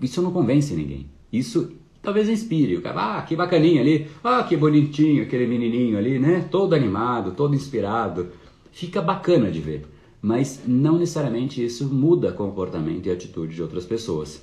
isso 0.00 0.20
não 0.20 0.30
convence 0.30 0.74
ninguém. 0.74 1.06
Isso 1.32 1.72
talvez 2.02 2.28
inspire 2.28 2.76
o 2.76 2.82
cara. 2.82 3.18
Ah, 3.18 3.22
que 3.22 3.34
bacaninha 3.34 3.80
ali. 3.80 4.06
Ah, 4.22 4.44
que 4.44 4.56
bonitinho 4.56 5.22
aquele 5.22 5.46
menininho 5.46 5.98
ali, 5.98 6.18
né? 6.18 6.46
Todo 6.50 6.74
animado, 6.74 7.32
todo 7.32 7.54
inspirado. 7.54 8.28
Fica 8.70 9.00
bacana 9.02 9.50
de 9.50 9.60
ver. 9.60 9.86
Mas 10.20 10.62
não 10.66 10.98
necessariamente 10.98 11.64
isso 11.64 11.86
muda 11.86 12.32
comportamento 12.32 13.06
e 13.06 13.10
atitude 13.10 13.54
de 13.54 13.62
outras 13.62 13.84
pessoas. 13.84 14.42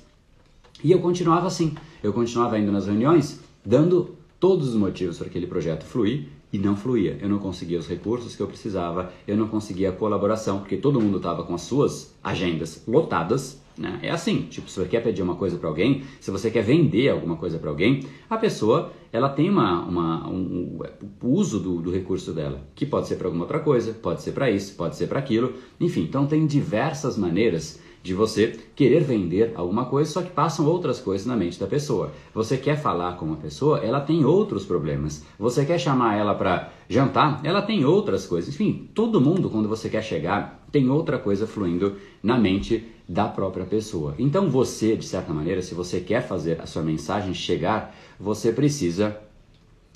E 0.82 0.92
eu 0.92 1.00
continuava 1.00 1.46
assim. 1.46 1.74
Eu 2.02 2.12
continuava 2.12 2.58
indo 2.58 2.72
nas 2.72 2.86
reuniões, 2.86 3.40
dando 3.64 4.16
todos 4.38 4.68
os 4.68 4.74
motivos 4.74 5.18
para 5.18 5.26
aquele 5.26 5.46
projeto 5.46 5.84
fluir 5.84 6.28
e 6.52 6.58
não 6.58 6.76
fluía. 6.76 7.18
Eu 7.20 7.28
não 7.28 7.38
conseguia 7.38 7.78
os 7.78 7.88
recursos 7.88 8.36
que 8.36 8.42
eu 8.42 8.46
precisava, 8.46 9.12
eu 9.26 9.36
não 9.36 9.48
conseguia 9.48 9.90
a 9.90 9.92
colaboração, 9.92 10.58
porque 10.60 10.76
todo 10.76 11.00
mundo 11.00 11.16
estava 11.16 11.42
com 11.42 11.54
as 11.54 11.62
suas 11.62 12.14
agendas 12.22 12.82
lotadas 12.86 13.63
né? 13.76 13.98
É 14.02 14.10
assim, 14.10 14.42
tipo, 14.42 14.68
se 14.68 14.78
você 14.78 14.86
quer 14.86 15.02
pedir 15.02 15.22
uma 15.22 15.34
coisa 15.34 15.56
para 15.58 15.68
alguém, 15.68 16.04
se 16.20 16.30
você 16.30 16.50
quer 16.50 16.62
vender 16.62 17.08
alguma 17.08 17.36
coisa 17.36 17.58
para 17.58 17.70
alguém, 17.70 18.04
a 18.30 18.36
pessoa 18.36 18.92
ela 19.12 19.28
tem 19.28 19.48
uma, 19.48 19.84
uma 19.84 20.28
um, 20.28 20.78
um, 21.22 21.28
uso 21.28 21.60
do, 21.60 21.80
do 21.80 21.90
recurso 21.90 22.32
dela, 22.32 22.60
que 22.74 22.86
pode 22.86 23.08
ser 23.08 23.16
para 23.16 23.28
alguma 23.28 23.44
outra 23.44 23.60
coisa, 23.60 23.92
pode 23.92 24.22
ser 24.22 24.32
para 24.32 24.50
isso, 24.50 24.74
pode 24.76 24.96
ser 24.96 25.06
para 25.06 25.18
aquilo, 25.18 25.54
enfim. 25.80 26.02
Então 26.02 26.26
tem 26.26 26.46
diversas 26.46 27.16
maneiras 27.16 27.80
de 28.04 28.12
você 28.12 28.60
querer 28.76 29.02
vender 29.02 29.52
alguma 29.54 29.86
coisa, 29.86 30.10
só 30.10 30.20
que 30.20 30.30
passam 30.30 30.66
outras 30.66 31.00
coisas 31.00 31.26
na 31.26 31.34
mente 31.34 31.58
da 31.58 31.66
pessoa. 31.66 32.12
Você 32.34 32.58
quer 32.58 32.76
falar 32.76 33.16
com 33.16 33.24
uma 33.24 33.38
pessoa, 33.38 33.78
ela 33.78 33.98
tem 33.98 34.26
outros 34.26 34.66
problemas. 34.66 35.24
Você 35.38 35.64
quer 35.64 35.78
chamar 35.78 36.14
ela 36.14 36.34
para 36.34 36.70
jantar, 36.86 37.40
ela 37.42 37.62
tem 37.62 37.82
outras 37.86 38.26
coisas. 38.26 38.52
Enfim, 38.54 38.90
todo 38.94 39.22
mundo, 39.22 39.48
quando 39.48 39.70
você 39.70 39.88
quer 39.88 40.02
chegar, 40.02 40.66
tem 40.70 40.90
outra 40.90 41.18
coisa 41.18 41.46
fluindo 41.46 41.96
na 42.22 42.36
mente 42.36 42.86
da 43.08 43.26
própria 43.26 43.64
pessoa. 43.64 44.14
Então 44.18 44.50
você, 44.50 44.98
de 44.98 45.06
certa 45.06 45.32
maneira, 45.32 45.62
se 45.62 45.74
você 45.74 45.98
quer 45.98 46.20
fazer 46.28 46.60
a 46.60 46.66
sua 46.66 46.82
mensagem 46.82 47.32
chegar, 47.32 47.96
você 48.20 48.52
precisa 48.52 49.18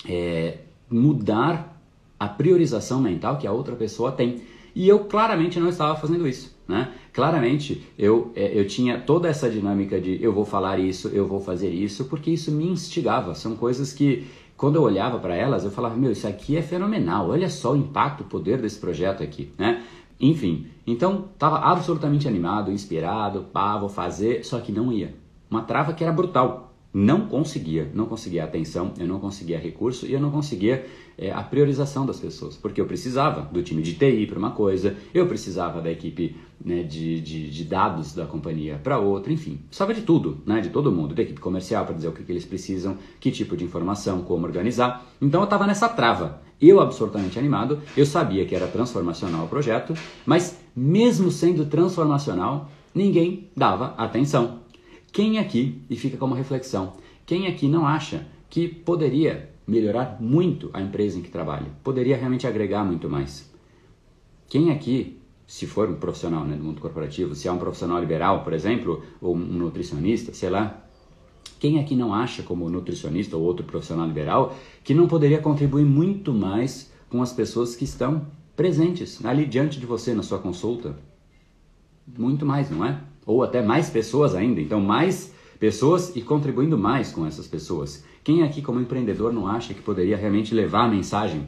é, 0.09 0.57
mudar 0.89 1.79
a 2.19 2.27
priorização 2.27 2.99
mental 2.99 3.37
que 3.37 3.45
a 3.45 3.51
outra 3.51 3.75
pessoa 3.75 4.11
tem. 4.11 4.41
E 4.73 4.87
eu 4.87 5.01
claramente 5.05 5.59
não 5.59 5.69
estava 5.69 5.95
fazendo 5.95 6.27
isso. 6.27 6.57
Né? 6.69 6.91
Claramente 7.19 7.85
eu, 7.97 8.31
é, 8.33 8.57
eu 8.57 8.65
tinha 8.65 8.97
toda 8.97 9.27
essa 9.27 9.49
dinâmica 9.49 9.99
de 9.99 10.23
eu 10.23 10.31
vou 10.31 10.45
falar 10.45 10.79
isso, 10.79 11.09
eu 11.09 11.27
vou 11.27 11.41
fazer 11.41 11.69
isso, 11.69 12.05
porque 12.05 12.31
isso 12.31 12.49
me 12.49 12.65
instigava. 12.65 13.35
São 13.35 13.57
coisas 13.57 13.91
que, 13.91 14.25
quando 14.55 14.77
eu 14.77 14.83
olhava 14.83 15.19
para 15.19 15.35
elas, 15.35 15.65
eu 15.65 15.69
falava: 15.69 15.97
meu, 15.97 16.13
isso 16.13 16.25
aqui 16.25 16.55
é 16.55 16.61
fenomenal, 16.61 17.29
olha 17.29 17.49
só 17.49 17.73
o 17.73 17.75
impacto, 17.75 18.21
o 18.21 18.23
poder 18.23 18.61
desse 18.61 18.79
projeto 18.79 19.21
aqui. 19.21 19.51
Né? 19.57 19.83
Enfim, 20.17 20.67
então 20.87 21.25
estava 21.33 21.57
absolutamente 21.57 22.25
animado, 22.25 22.71
inspirado, 22.71 23.47
pá, 23.51 23.77
vou 23.77 23.89
fazer, 23.89 24.45
só 24.45 24.61
que 24.61 24.71
não 24.71 24.89
ia. 24.89 25.13
Uma 25.51 25.63
trava 25.63 25.91
que 25.91 26.05
era 26.05 26.13
brutal 26.13 26.68
não 26.93 27.27
conseguia, 27.27 27.89
não 27.93 28.05
conseguia 28.05 28.43
atenção, 28.43 28.93
eu 28.97 29.07
não 29.07 29.19
conseguia 29.19 29.59
recurso 29.59 30.07
e 30.07 30.13
eu 30.13 30.19
não 30.19 30.31
conseguia 30.31 30.85
é, 31.17 31.31
a 31.31 31.43
priorização 31.43 32.05
das 32.05 32.19
pessoas, 32.19 32.55
porque 32.55 32.81
eu 32.81 32.85
precisava 32.85 33.41
do 33.41 33.61
time 33.61 33.81
de 33.81 33.93
TI 33.93 34.25
para 34.25 34.39
uma 34.39 34.51
coisa, 34.51 34.95
eu 35.13 35.27
precisava 35.27 35.81
da 35.81 35.91
equipe 35.91 36.35
né, 36.63 36.81
de, 36.83 37.21
de, 37.21 37.49
de, 37.49 37.63
dados 37.63 38.13
da 38.13 38.25
companhia 38.25 38.79
para 38.83 38.97
outra, 38.97 39.31
enfim, 39.31 39.59
precisava 39.67 39.93
de 39.93 40.01
tudo, 40.01 40.39
né, 40.45 40.61
de 40.61 40.69
todo 40.69 40.91
mundo, 40.91 41.13
da 41.13 41.21
equipe 41.21 41.39
comercial 41.39 41.85
para 41.85 41.93
dizer 41.93 42.07
o 42.07 42.11
que, 42.11 42.23
que 42.23 42.31
eles 42.31 42.45
precisam, 42.45 42.97
que 43.19 43.31
tipo 43.31 43.55
de 43.55 43.63
informação, 43.63 44.21
como 44.21 44.45
organizar. 44.45 45.05
Então 45.21 45.41
eu 45.41 45.45
estava 45.45 45.67
nessa 45.67 45.87
trava. 45.89 46.41
Eu 46.61 46.81
absolutamente 46.81 47.39
animado, 47.39 47.81
eu 47.95 48.05
sabia 48.05 48.45
que 48.45 48.53
era 48.53 48.67
transformacional 48.67 49.45
o 49.45 49.47
projeto, 49.47 49.93
mas 50.25 50.59
mesmo 50.75 51.31
sendo 51.31 51.65
transformacional, 51.65 52.69
ninguém 52.93 53.49
dava 53.55 53.93
atenção. 53.97 54.58
Quem 55.11 55.39
aqui, 55.39 55.81
e 55.89 55.95
fica 55.95 56.17
como 56.17 56.35
reflexão, 56.35 56.93
quem 57.25 57.47
aqui 57.47 57.67
não 57.67 57.85
acha 57.85 58.27
que 58.49 58.67
poderia 58.67 59.49
melhorar 59.67 60.17
muito 60.19 60.69
a 60.73 60.81
empresa 60.81 61.17
em 61.17 61.21
que 61.21 61.29
trabalha? 61.29 61.67
Poderia 61.83 62.17
realmente 62.17 62.47
agregar 62.47 62.83
muito 62.83 63.09
mais? 63.09 63.49
Quem 64.47 64.71
aqui, 64.71 65.19
se 65.45 65.67
for 65.67 65.89
um 65.89 65.95
profissional 65.95 66.43
né, 66.43 66.55
do 66.55 66.63
mundo 66.63 66.81
corporativo, 66.81 67.35
se 67.35 67.47
é 67.47 67.51
um 67.51 67.57
profissional 67.57 67.99
liberal, 67.99 68.43
por 68.43 68.53
exemplo, 68.53 69.03
ou 69.21 69.35
um 69.35 69.39
nutricionista, 69.39 70.33
sei 70.33 70.49
lá, 70.49 70.83
quem 71.59 71.79
aqui 71.79 71.95
não 71.95 72.13
acha, 72.13 72.41
como 72.41 72.69
nutricionista 72.69 73.35
ou 73.35 73.43
outro 73.43 73.65
profissional 73.65 74.07
liberal, 74.07 74.55
que 74.83 74.93
não 74.93 75.07
poderia 75.07 75.39
contribuir 75.39 75.85
muito 75.85 76.33
mais 76.33 76.91
com 77.09 77.21
as 77.21 77.33
pessoas 77.33 77.75
que 77.75 77.83
estão 77.83 78.27
presentes 78.55 79.23
ali 79.25 79.45
diante 79.45 79.79
de 79.79 79.85
você 79.85 80.13
na 80.13 80.23
sua 80.23 80.39
consulta? 80.39 80.95
Muito 82.17 82.45
mais, 82.45 82.71
não 82.71 82.85
é? 82.85 83.01
Ou 83.29 83.43
até 83.43 83.61
mais 83.61 83.91
pessoas 83.91 84.33
ainda. 84.33 84.59
Então, 84.59 84.81
mais 84.81 85.31
pessoas 85.59 86.15
e 86.15 86.21
contribuindo 86.21 86.75
mais 86.75 87.11
com 87.11 87.27
essas 87.27 87.45
pessoas. 87.45 88.03
Quem 88.23 88.41
aqui, 88.41 88.59
como 88.59 88.79
empreendedor, 88.79 89.31
não 89.31 89.45
acha 89.45 89.71
que 89.71 89.83
poderia 89.83 90.17
realmente 90.17 90.55
levar 90.55 90.85
a 90.85 90.87
mensagem 90.87 91.47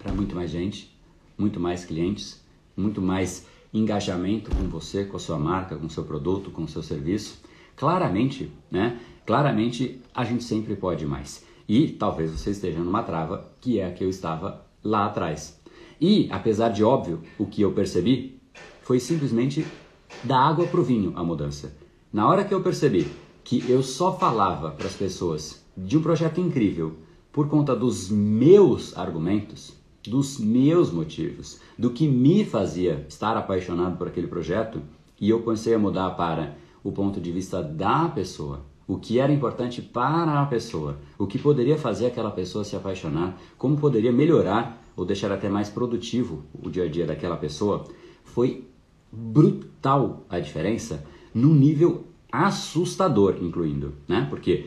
para 0.00 0.12
muito 0.12 0.34
mais 0.34 0.50
gente, 0.50 0.92
muito 1.38 1.60
mais 1.60 1.84
clientes, 1.84 2.44
muito 2.76 3.00
mais 3.00 3.46
engajamento 3.72 4.50
com 4.50 4.64
você, 4.64 5.04
com 5.04 5.16
a 5.16 5.20
sua 5.20 5.38
marca, 5.38 5.76
com 5.76 5.86
o 5.86 5.90
seu 5.90 6.02
produto, 6.02 6.50
com 6.50 6.64
o 6.64 6.68
seu 6.68 6.82
serviço? 6.82 7.40
Claramente, 7.76 8.50
né? 8.68 8.98
Claramente 9.24 10.00
a 10.12 10.24
gente 10.24 10.42
sempre 10.42 10.74
pode 10.74 11.06
mais. 11.06 11.46
E 11.68 11.86
talvez 11.86 12.32
você 12.32 12.50
esteja 12.50 12.80
numa 12.80 13.04
trava 13.04 13.48
que 13.60 13.78
é 13.78 13.86
a 13.86 13.92
que 13.92 14.02
eu 14.02 14.10
estava 14.10 14.66
lá 14.82 15.06
atrás. 15.06 15.62
E, 16.00 16.26
apesar 16.32 16.70
de 16.70 16.82
óbvio, 16.82 17.22
o 17.38 17.46
que 17.46 17.62
eu 17.62 17.70
percebi 17.70 18.40
foi 18.82 18.98
simplesmente 18.98 19.64
da 20.22 20.38
água 20.38 20.66
para 20.66 20.80
o 20.80 20.84
vinho 20.84 21.12
a 21.16 21.22
mudança. 21.22 21.74
Na 22.12 22.28
hora 22.28 22.44
que 22.44 22.52
eu 22.52 22.62
percebi 22.62 23.06
que 23.44 23.64
eu 23.68 23.82
só 23.82 24.16
falava 24.16 24.70
para 24.70 24.86
as 24.86 24.94
pessoas 24.94 25.64
de 25.76 25.96
um 25.96 26.02
projeto 26.02 26.40
incrível 26.40 26.94
por 27.32 27.48
conta 27.48 27.74
dos 27.74 28.10
meus 28.10 28.96
argumentos, 28.96 29.72
dos 30.02 30.38
meus 30.38 30.90
motivos, 30.90 31.60
do 31.78 31.90
que 31.90 32.08
me 32.08 32.44
fazia 32.44 33.06
estar 33.08 33.36
apaixonado 33.36 33.96
por 33.96 34.08
aquele 34.08 34.26
projeto, 34.26 34.82
e 35.20 35.28
eu 35.30 35.40
comecei 35.42 35.74
a 35.74 35.78
mudar 35.78 36.10
para 36.10 36.56
o 36.82 36.90
ponto 36.90 37.20
de 37.20 37.30
vista 37.30 37.62
da 37.62 38.08
pessoa, 38.08 38.64
o 38.86 38.98
que 38.98 39.20
era 39.20 39.32
importante 39.32 39.80
para 39.80 40.40
a 40.40 40.46
pessoa, 40.46 40.98
o 41.18 41.26
que 41.26 41.38
poderia 41.38 41.78
fazer 41.78 42.06
aquela 42.06 42.30
pessoa 42.30 42.64
se 42.64 42.74
apaixonar, 42.74 43.38
como 43.56 43.76
poderia 43.76 44.12
melhorar 44.12 44.82
ou 44.96 45.04
deixar 45.04 45.30
até 45.30 45.48
mais 45.48 45.68
produtivo 45.68 46.44
o 46.60 46.68
dia 46.68 46.84
a 46.84 46.88
dia 46.88 47.06
daquela 47.06 47.36
pessoa, 47.36 47.84
foi 48.24 48.69
brutal 49.12 50.24
a 50.28 50.38
diferença 50.38 51.04
num 51.34 51.54
nível 51.54 52.06
assustador, 52.30 53.36
incluindo, 53.40 53.94
né? 54.06 54.26
Porque 54.28 54.66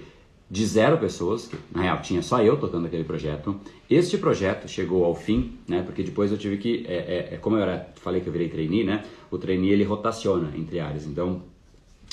de 0.50 0.66
zero 0.66 0.98
pessoas, 0.98 1.48
que 1.48 1.58
na 1.74 1.82
real 1.82 2.02
tinha 2.02 2.22
só 2.22 2.42
eu 2.44 2.58
tocando 2.58 2.86
aquele 2.86 3.04
projeto, 3.04 3.60
este 3.90 4.18
projeto 4.18 4.68
chegou 4.68 5.04
ao 5.04 5.16
fim, 5.16 5.58
né? 5.68 5.82
Porque 5.82 6.04
depois 6.04 6.32
eu 6.32 6.38
tive 6.38 6.58
que, 6.58 6.86
é, 6.88 6.94
é, 6.94 7.34
é 7.36 7.38
como 7.38 7.56
eu 7.56 7.64
era, 7.64 7.92
falei 7.96 8.22
que 8.22 8.28
eu 8.28 8.34
virei 8.34 8.50
trainee, 8.50 8.84
né? 8.84 9.04
O 9.32 9.38
trainee 9.38 9.72
ele 9.72 9.84
rotaciona 9.84 10.56
entre 10.56 10.80
áreas, 10.80 11.08
então 11.08 11.42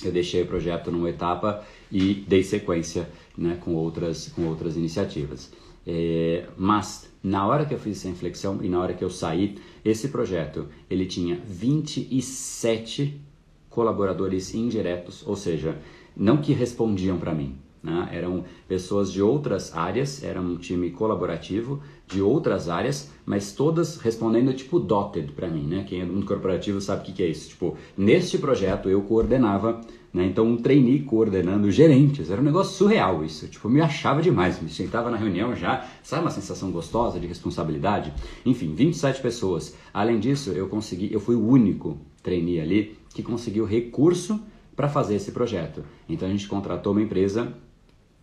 eu 0.03 0.11
deixei 0.11 0.43
o 0.43 0.47
projeto 0.47 0.91
numa 0.91 1.11
etapa 1.11 1.63
e 1.93 2.15
dei 2.27 2.43
sequência, 2.43 3.11
né? 3.37 3.59
Com 3.61 3.75
outras, 3.75 4.29
com 4.29 4.47
outras 4.47 4.77
iniciativas. 4.77 5.53
É, 5.87 6.47
mas 6.57 7.10
na 7.23 7.47
hora 7.47 7.65
que 7.65 7.75
eu 7.75 7.79
fiz 7.79 7.99
essa 7.99 8.09
inflexão 8.09 8.61
e 8.63 8.69
na 8.69 8.81
hora 8.81 8.95
que 8.95 9.05
eu 9.05 9.11
saí, 9.11 9.57
esse 9.85 10.09
projeto 10.09 10.69
ele 10.89 11.07
tinha 11.07 11.41
27 11.45 13.21
colaboradores 13.69 14.55
indiretos, 14.55 15.27
ou 15.27 15.37
seja, 15.37 15.79
não 16.17 16.39
que 16.39 16.53
respondiam 16.53 17.19
para 17.19 17.35
mim, 17.35 17.57
né? 17.83 18.09
eram 18.13 18.45
pessoas 18.67 19.13
de 19.13 19.23
outras 19.23 19.75
áreas, 19.75 20.25
era 20.25 20.41
um 20.41 20.57
time 20.57 20.91
colaborativo 20.91 21.81
de 22.07 22.21
outras 22.21 22.69
áreas, 22.69 23.11
mas 23.25 23.53
todas 23.53 23.97
respondendo 23.99 24.53
tipo 24.53 24.81
dotted 24.81 25.33
para 25.33 25.49
mim, 25.49 25.63
né? 25.63 25.85
Quem 25.89 26.01
é 26.01 26.05
do 26.05 26.13
mundo 26.13 26.27
corporativo 26.27 26.81
sabe 26.81 27.03
o 27.03 27.05
que, 27.05 27.13
que 27.13 27.23
é 27.23 27.29
isso. 27.29 27.51
Tipo, 27.51 27.77
neste 27.97 28.37
projeto 28.39 28.89
eu 28.89 29.03
coordenava 29.03 29.81
né? 30.13 30.27
Então, 30.27 30.47
um 30.47 30.57
trainee 30.57 31.01
coordenando 31.01 31.71
gerentes, 31.71 32.31
era 32.31 32.41
um 32.41 32.45
negócio 32.45 32.77
surreal 32.77 33.25
isso. 33.25 33.47
Tipo, 33.49 33.69
eu 33.69 33.73
me 33.73 33.81
achava 33.81 34.21
demais, 34.21 34.61
me 34.61 34.69
sentava 34.69 35.11
na 35.11 35.17
reunião 35.17 35.55
já, 35.55 35.87
sabe 36.03 36.23
uma 36.23 36.31
sensação 36.31 36.71
gostosa 36.71 37.21
de 37.21 37.27
responsabilidade? 37.27 38.13
Enfim, 38.45 38.75
27 38.75 39.21
pessoas. 39.21 39.77
Além 39.95 40.19
disso, 40.19 40.51
eu 40.51 40.69
consegui, 40.69 41.13
eu 41.13 41.21
fui 41.21 41.37
o 41.37 41.47
único 41.47 41.99
trainee 42.23 42.61
ali 42.61 42.99
que 43.15 43.23
conseguiu 43.23 43.65
recurso 43.65 44.41
para 44.75 44.89
fazer 44.89 45.15
esse 45.15 45.33
projeto. 45.33 45.85
Então, 46.09 46.27
a 46.27 46.31
gente 46.31 46.49
contratou 46.49 46.93
uma 46.93 47.03
empresa 47.03 47.55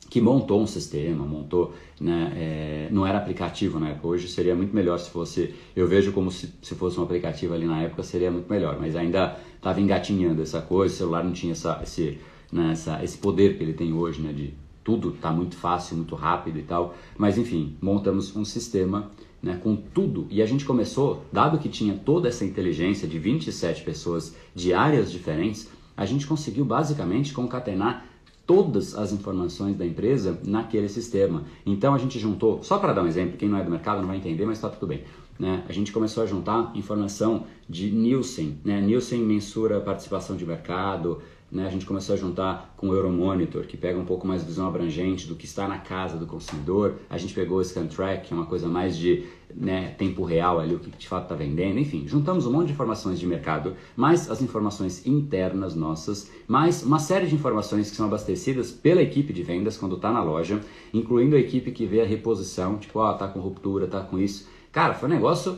que 0.10 0.22
montou 0.22 0.62
um 0.62 0.67
sistema, 0.67 1.25
montou, 1.25 1.74
né, 2.00 2.34
é, 2.36 2.88
não 2.91 3.06
era 3.06 3.17
aplicativo 3.17 3.79
na 3.79 3.89
época, 3.89 4.08
hoje 4.08 4.29
seria 4.29 4.56
muito 4.56 4.74
melhor 4.74 4.98
se 5.00 5.10
fosse, 5.10 5.53
eu 5.75 5.88
vejo 5.88 6.13
como 6.13 6.32
se, 6.32 6.53
se 6.62 6.75
fosse 6.75 7.00
um 7.00 7.03
aplicativo 7.03 7.53
ali 7.53 7.65
na 7.65 7.82
época 7.84 8.03
seria 8.03 8.32
muito 8.32 8.50
melhor, 8.50 8.77
mas 8.79 8.96
ainda 8.96 9.38
estava 9.57 9.81
engatinhando 9.81 10.41
essa 10.41 10.61
coisa, 10.61 10.93
o 10.93 10.97
celular 10.97 11.23
não 11.23 11.33
tinha 11.33 11.51
essa, 11.51 11.79
esse, 11.83 12.17
né, 12.51 12.71
essa, 12.71 13.03
esse 13.03 13.17
poder 13.17 13.57
que 13.57 13.63
ele 13.63 13.73
tem 13.73 13.93
hoje, 13.93 14.21
né, 14.21 14.31
de 14.31 14.53
tudo 14.83 15.11
tá 15.11 15.31
muito 15.31 15.57
fácil, 15.57 15.97
muito 15.97 16.15
rápido 16.15 16.57
e 16.59 16.63
tal, 16.63 16.95
mas 17.17 17.37
enfim, 17.37 17.75
montamos 17.81 18.33
um 18.35 18.45
sistema 18.45 19.11
né, 19.43 19.59
com 19.61 19.75
tudo. 19.75 20.27
E 20.29 20.41
a 20.41 20.45
gente 20.45 20.63
começou, 20.63 21.25
dado 21.31 21.59
que 21.59 21.67
tinha 21.67 21.93
toda 21.93 22.29
essa 22.29 22.45
inteligência 22.45 23.07
de 23.07 23.19
27 23.19 23.83
pessoas 23.83 24.35
de 24.55 24.73
áreas 24.73 25.11
diferentes, 25.11 25.69
a 25.95 26.05
gente 26.05 26.25
conseguiu 26.25 26.63
basicamente 26.63 27.33
concatenar 27.33 28.05
todas 28.45 28.95
as 28.95 29.11
informações 29.11 29.75
da 29.75 29.85
empresa 29.85 30.39
naquele 30.45 30.87
sistema. 30.87 31.43
Então 31.65 31.93
a 31.93 31.97
gente 31.97 32.17
juntou, 32.17 32.63
só 32.63 32.77
para 32.77 32.93
dar 32.93 33.03
um 33.03 33.07
exemplo, 33.07 33.37
quem 33.37 33.49
não 33.49 33.57
é 33.57 33.63
do 33.63 33.69
mercado 33.69 33.99
não 33.99 34.07
vai 34.07 34.17
entender, 34.17 34.45
mas 34.45 34.57
está 34.57 34.69
tudo 34.69 34.87
bem. 34.87 35.03
Né? 35.39 35.63
A 35.67 35.72
gente 35.72 35.91
começou 35.91 36.24
a 36.24 36.25
juntar 36.25 36.72
informação 36.75 37.46
de 37.70 37.91
Nielsen. 37.91 38.60
Né? 38.63 38.82
Nielsen 38.82 39.22
mensura 39.22 39.79
participação 39.79 40.36
de 40.36 40.46
mercado, 40.46 41.22
né, 41.50 41.65
a 41.65 41.70
gente 41.70 41.86
começou 41.86 42.13
a 42.13 42.17
juntar 42.17 42.74
com 42.75 42.89
o 42.89 42.94
Euromonitor, 42.94 43.65
que 43.65 43.77
pega 43.77 43.98
um 43.98 44.03
pouco 44.03 44.27
mais 44.27 44.44
visão 44.44 44.67
abrangente 44.67 45.27
do 45.27 45.36
que 45.36 45.46
está 45.46 45.65
na 45.65 45.77
casa 45.77 46.17
do 46.17 46.25
consumidor. 46.25 46.96
A 47.10 47.17
gente 47.17 47.34
pegou 47.34 47.60
o 47.60 47.63
Scantrack, 47.63 48.27
que 48.27 48.34
é 48.34 48.38
uma 48.38 48.46
coisa 48.46 48.67
mais 48.67 48.98
de 48.98 49.25
né, 49.56 49.96
tempo 49.98 50.25
real 50.25 50.60
ali, 50.60 50.75
o 50.75 50.79
que 50.79 50.91
de 50.91 51.08
fato 51.08 51.24
está 51.24 51.36
vendendo. 51.36 51.79
Enfim, 51.79 52.06
juntamos 52.06 52.46
um 52.46 52.51
monte 52.51 52.67
de 52.67 52.74
informações 52.74 53.17
de 53.17 53.25
mercado, 53.25 53.75
mais 53.96 54.29
as 54.29 54.41
informações 54.41 55.08
internas 55.08 55.74
nossas, 55.74 56.29
mais 56.48 56.84
uma 56.84 57.00
série 57.00 57.27
de 57.27 57.36
informações 57.36 57.89
que 57.89 57.96
são 57.96 58.08
abastecidas 58.08 58.70
pela 58.70 59.01
equipe 59.01 59.32
de 59.32 59.41
vendas 59.41 59.77
quando 59.77 59.96
está 59.96 60.12
na 60.12 60.22
loja, 60.22 60.60
incluindo 60.94 61.38
a 61.38 61.39
equipe 61.39 61.72
que 61.72 61.86
vê 61.86 62.01
a 62.01 62.06
reposição, 62.06 62.77
tipo, 62.77 63.00
ó, 63.00 63.12
oh, 63.12 63.13
tá 63.13 63.25
com 63.25 63.39
ruptura, 63.39 63.88
tá 63.88 64.01
com 64.01 64.20
isso. 64.20 64.50
Cara, 64.71 64.93
foi 64.93 65.09
um 65.09 65.13
negócio 65.13 65.57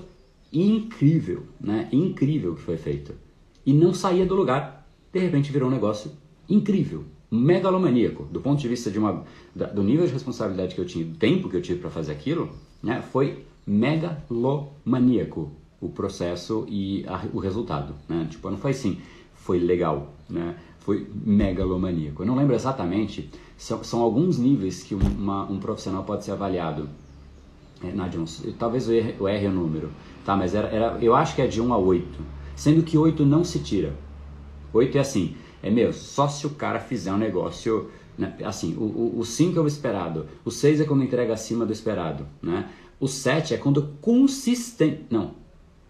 incrível, 0.52 1.44
né? 1.60 1.88
Incrível 1.92 2.56
que 2.56 2.62
foi 2.62 2.78
feito. 2.78 3.14
E 3.66 3.74
não 3.74 3.94
saía 3.94 4.26
do 4.26 4.36
lugar 4.36 4.80
de 5.12 5.20
repente 5.20 5.52
virou 5.52 5.70
um 5.70 5.72
negócio 5.72 6.12
incrível, 6.48 7.04
megalomaníaco, 7.32 8.24
do 8.26 8.40
ponto 8.40 8.60
de 8.60 8.68
vista 8.68 8.90
de 8.90 9.00
uma, 9.00 9.24
do 9.74 9.84
nível 9.84 10.06
de 10.06 10.14
responsabilidade 10.14 10.76
que 10.76 10.82
eu 10.82 10.86
tinha, 10.86 11.06
do 11.06 11.16
tempo 11.16 11.50
que 11.50 11.58
eu 11.58 11.62
tive 11.62 11.80
para 11.80 11.90
fazer 11.90 12.12
aquilo, 12.12 12.50
né, 12.82 13.02
foi 13.02 13.44
megalomaníaco 13.66 15.52
o 15.82 15.90
processo 15.90 16.66
e 16.68 17.06
a, 17.08 17.26
o 17.34 17.40
resultado, 17.40 17.94
né? 18.08 18.28
Tipo, 18.30 18.50
não 18.50 18.58
foi 18.58 18.72
assim, 18.72 19.00
foi 19.34 19.60
legal, 19.60 20.14
né? 20.30 20.58
Foi 20.80 21.08
megalomaníaco. 21.14 22.22
Eu 22.22 22.28
não 22.28 22.36
lembro 22.36 22.54
exatamente, 22.54 23.30
são, 23.58 23.82
são 23.84 24.02
alguns 24.02 24.38
níveis 24.38 24.84
que 24.84 24.94
uma, 24.94 25.50
um 25.50 25.58
profissional 25.58 26.04
pode 26.04 26.26
ser 26.26 26.32
avaliado. 26.32 26.90
É, 27.84 27.92
Nádia, 27.92 28.20
talvez 28.58 28.90
eu 28.90 28.96
erre, 28.96 29.16
eu 29.20 29.28
erre 29.28 29.48
o 29.48 29.52
número, 29.52 29.90
tá? 30.26 30.36
Mas 30.36 30.54
era, 30.54 30.68
era, 30.68 30.98
eu 31.02 31.16
acho 31.16 31.36
que 31.36 31.42
é 31.42 31.48
de 31.48 31.62
1 31.62 31.74
a 31.74 31.78
8, 31.78 32.20
sendo 32.56 32.84
que 32.84 32.98
8 32.98 33.26
não 33.26 33.44
se 33.44 33.60
tira. 33.60 33.94
8 34.74 34.98
é 34.98 35.02
assim, 35.02 35.36
é 35.64 35.70
meu, 35.70 35.94
só 35.94 36.28
se 36.28 36.46
o 36.46 36.52
cara 36.52 36.80
fizer 36.80 37.12
um 37.14 37.18
negócio, 37.18 37.90
né? 38.18 38.36
assim, 38.44 38.76
o 38.78 39.24
5 39.24 39.58
é 39.58 39.62
o 39.62 39.68
esperado, 39.68 40.28
o 40.44 40.52
6 40.52 40.82
é 40.82 40.86
quando 40.86 41.04
entrega 41.04 41.34
acima 41.34 41.66
do 41.66 41.72
esperado, 41.72 42.28
né? 42.42 42.70
O 43.00 43.08
7 43.08 43.54
é 43.54 43.58
quando 43.58 43.96
consistente, 44.02 45.06
não, 45.10 45.36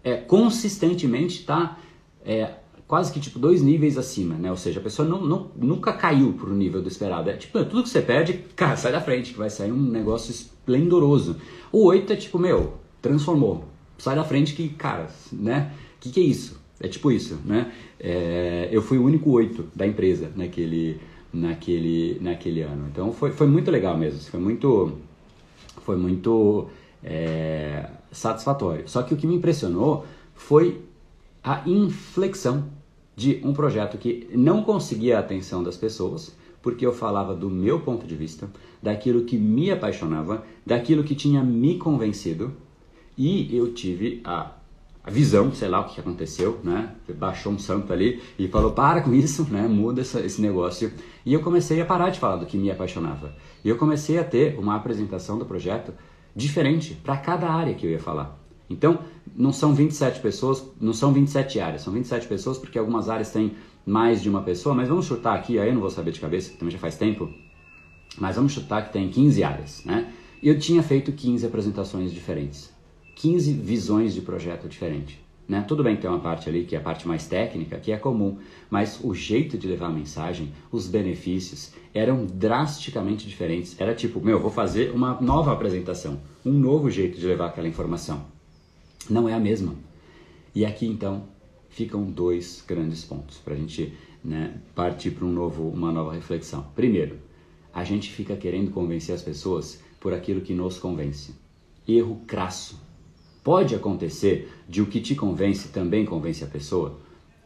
é 0.02 0.16
consistentemente 0.16 1.40
está 1.40 1.76
é, 2.24 2.54
quase 2.86 3.12
que 3.12 3.20
tipo 3.20 3.38
dois 3.38 3.62
níveis 3.62 3.96
acima, 3.96 4.34
né? 4.34 4.50
Ou 4.50 4.56
seja, 4.56 4.80
a 4.80 4.82
pessoa 4.82 5.06
não, 5.08 5.24
não, 5.24 5.50
nunca 5.56 5.92
caiu 5.92 6.32
para 6.32 6.50
o 6.50 6.54
nível 6.54 6.82
do 6.82 6.88
esperado. 6.88 7.30
É 7.30 7.34
tipo, 7.34 7.64
tudo 7.64 7.84
que 7.84 7.88
você 7.88 8.02
perde, 8.02 8.32
cara, 8.56 8.76
sai 8.76 8.90
da 8.90 9.00
frente, 9.00 9.32
que 9.32 9.38
vai 9.38 9.48
sair 9.48 9.70
um 9.70 9.80
negócio 9.80 10.34
esplendoroso. 10.70 11.36
O 11.72 11.84
8 11.84 12.12
é 12.12 12.16
tipo, 12.16 12.38
meu, 12.38 12.74
transformou. 13.02 13.64
Sai 13.98 14.14
da 14.16 14.24
frente 14.24 14.54
que, 14.54 14.68
cara, 14.68 15.08
né? 15.32 15.72
O 15.96 16.00
que, 16.00 16.10
que 16.10 16.20
é 16.20 16.22
isso? 16.22 16.58
É 16.80 16.88
tipo 16.88 17.12
isso, 17.12 17.38
né? 17.44 17.72
É, 17.98 18.68
eu 18.72 18.80
fui 18.80 18.96
o 18.96 19.04
único 19.04 19.30
8 19.30 19.68
da 19.74 19.86
empresa 19.86 20.30
naquele, 20.34 20.98
naquele, 21.32 22.18
naquele 22.20 22.62
ano. 22.62 22.88
Então 22.90 23.12
foi, 23.12 23.32
foi 23.32 23.46
muito 23.46 23.70
legal 23.70 23.96
mesmo. 23.98 24.20
Foi 24.20 24.40
muito. 24.40 24.92
Foi 25.82 25.96
muito. 25.96 26.68
É, 27.02 27.88
satisfatório. 28.12 28.88
Só 28.88 29.02
que 29.02 29.14
o 29.14 29.16
que 29.16 29.26
me 29.26 29.36
impressionou 29.36 30.04
foi 30.34 30.80
a 31.44 31.62
inflexão 31.66 32.64
de 33.14 33.40
um 33.44 33.52
projeto 33.52 33.98
que 33.98 34.28
não 34.32 34.62
conseguia 34.62 35.16
a 35.16 35.20
atenção 35.20 35.62
das 35.62 35.76
pessoas, 35.76 36.34
porque 36.62 36.84
eu 36.84 36.92
falava 36.92 37.34
do 37.34 37.48
meu 37.48 37.80
ponto 37.80 38.06
de 38.06 38.14
vista, 38.14 38.50
daquilo 38.82 39.24
que 39.24 39.36
me 39.36 39.70
apaixonava, 39.70 40.44
daquilo 40.64 41.04
que 41.04 41.14
tinha 41.14 41.42
me 41.42 41.78
convencido, 41.78 42.52
e 43.16 43.54
eu 43.54 43.72
tive 43.72 44.20
a, 44.24 44.52
a 45.04 45.10
visão, 45.10 45.52
sei 45.52 45.68
lá 45.68 45.80
o 45.80 45.84
que 45.84 46.00
aconteceu, 46.00 46.58
né? 46.64 46.94
Baixou 47.16 47.52
um 47.52 47.58
santo 47.58 47.92
ali 47.92 48.22
e 48.38 48.48
falou: 48.48 48.72
para 48.72 49.02
com 49.02 49.12
isso, 49.12 49.46
né? 49.50 49.66
Muda 49.68 50.00
essa, 50.00 50.20
esse 50.20 50.40
negócio. 50.40 50.92
E 51.24 51.32
eu 51.34 51.40
comecei 51.40 51.80
a 51.80 51.84
parar 51.84 52.10
de 52.10 52.18
falar 52.18 52.36
do 52.36 52.46
que 52.46 52.56
me 52.56 52.70
apaixonava. 52.70 53.34
E 53.64 53.68
eu 53.68 53.76
comecei 53.76 54.18
a 54.18 54.24
ter 54.24 54.58
uma 54.58 54.76
apresentação 54.76 55.38
do 55.38 55.44
projeto 55.44 55.92
diferente 56.34 56.94
para 56.94 57.16
cada 57.16 57.50
área 57.50 57.74
que 57.74 57.86
eu 57.86 57.90
ia 57.90 57.98
falar. 57.98 58.38
Então, 58.70 59.00
não 59.34 59.52
são 59.52 59.74
27 59.74 60.20
pessoas, 60.20 60.64
não 60.80 60.92
são 60.92 61.12
27 61.12 61.58
áreas, 61.58 61.82
são 61.82 61.92
27 61.92 62.28
pessoas 62.28 62.56
porque 62.56 62.78
algumas 62.78 63.08
áreas 63.08 63.32
têm 63.32 63.52
mais 63.84 64.22
de 64.22 64.28
uma 64.28 64.42
pessoa, 64.42 64.74
mas 64.74 64.88
vamos 64.88 65.06
chutar 65.06 65.34
aqui, 65.34 65.58
aí 65.58 65.68
eu 65.68 65.74
não 65.74 65.80
vou 65.80 65.90
saber 65.90 66.12
de 66.12 66.20
cabeça, 66.20 66.56
também 66.58 66.72
já 66.72 66.78
faz 66.78 66.96
tempo, 66.96 67.32
mas 68.18 68.36
vamos 68.36 68.52
chutar 68.52 68.86
que 68.86 68.92
tem 68.92 69.08
15 69.08 69.42
áreas, 69.42 69.84
né? 69.84 70.12
E 70.42 70.48
eu 70.48 70.58
tinha 70.58 70.82
feito 70.82 71.12
15 71.12 71.46
apresentações 71.46 72.12
diferentes, 72.12 72.72
15 73.16 73.52
visões 73.52 74.14
de 74.14 74.22
projeto 74.22 74.68
diferentes. 74.68 75.18
Né? 75.50 75.64
Tudo 75.66 75.82
bem 75.82 75.96
que 75.96 76.02
tem 76.02 76.08
uma 76.10 76.20
parte 76.20 76.48
ali 76.48 76.64
que 76.64 76.76
é 76.76 76.78
a 76.78 76.80
parte 76.80 77.08
mais 77.08 77.26
técnica, 77.26 77.76
que 77.76 77.90
é 77.90 77.96
comum, 77.96 78.38
mas 78.70 79.00
o 79.02 79.12
jeito 79.12 79.58
de 79.58 79.66
levar 79.66 79.86
a 79.86 79.90
mensagem, 79.90 80.52
os 80.70 80.86
benefícios 80.86 81.72
eram 81.92 82.24
drasticamente 82.24 83.26
diferentes. 83.26 83.74
Era 83.76 83.92
tipo, 83.92 84.20
meu, 84.20 84.38
vou 84.38 84.52
fazer 84.52 84.92
uma 84.92 85.20
nova 85.20 85.52
apresentação, 85.52 86.20
um 86.46 86.52
novo 86.52 86.88
jeito 86.88 87.18
de 87.18 87.26
levar 87.26 87.46
aquela 87.46 87.66
informação. 87.66 88.24
Não 89.10 89.28
é 89.28 89.34
a 89.34 89.40
mesma. 89.40 89.74
E 90.54 90.64
aqui 90.64 90.86
então 90.86 91.24
ficam 91.70 92.04
dois 92.04 92.62
grandes 92.66 93.04
pontos 93.04 93.38
para 93.38 93.54
a 93.54 93.56
gente 93.56 93.94
né, 94.22 94.54
partir 94.74 95.12
para 95.12 95.24
um 95.24 95.32
novo, 95.32 95.68
uma 95.68 95.90
nova 95.90 96.12
reflexão. 96.12 96.66
Primeiro, 96.74 97.18
a 97.72 97.84
gente 97.84 98.10
fica 98.10 98.36
querendo 98.36 98.70
convencer 98.70 99.14
as 99.14 99.22
pessoas 99.22 99.82
por 99.98 100.12
aquilo 100.12 100.42
que 100.42 100.52
nos 100.52 100.78
convence. 100.78 101.34
Erro 101.88 102.20
crasso 102.26 102.90
Pode 103.42 103.74
acontecer 103.74 104.52
de 104.68 104.82
o 104.82 104.86
que 104.86 105.00
te 105.00 105.14
convence 105.14 105.68
também 105.68 106.04
convence 106.04 106.44
a 106.44 106.46
pessoa? 106.46 106.98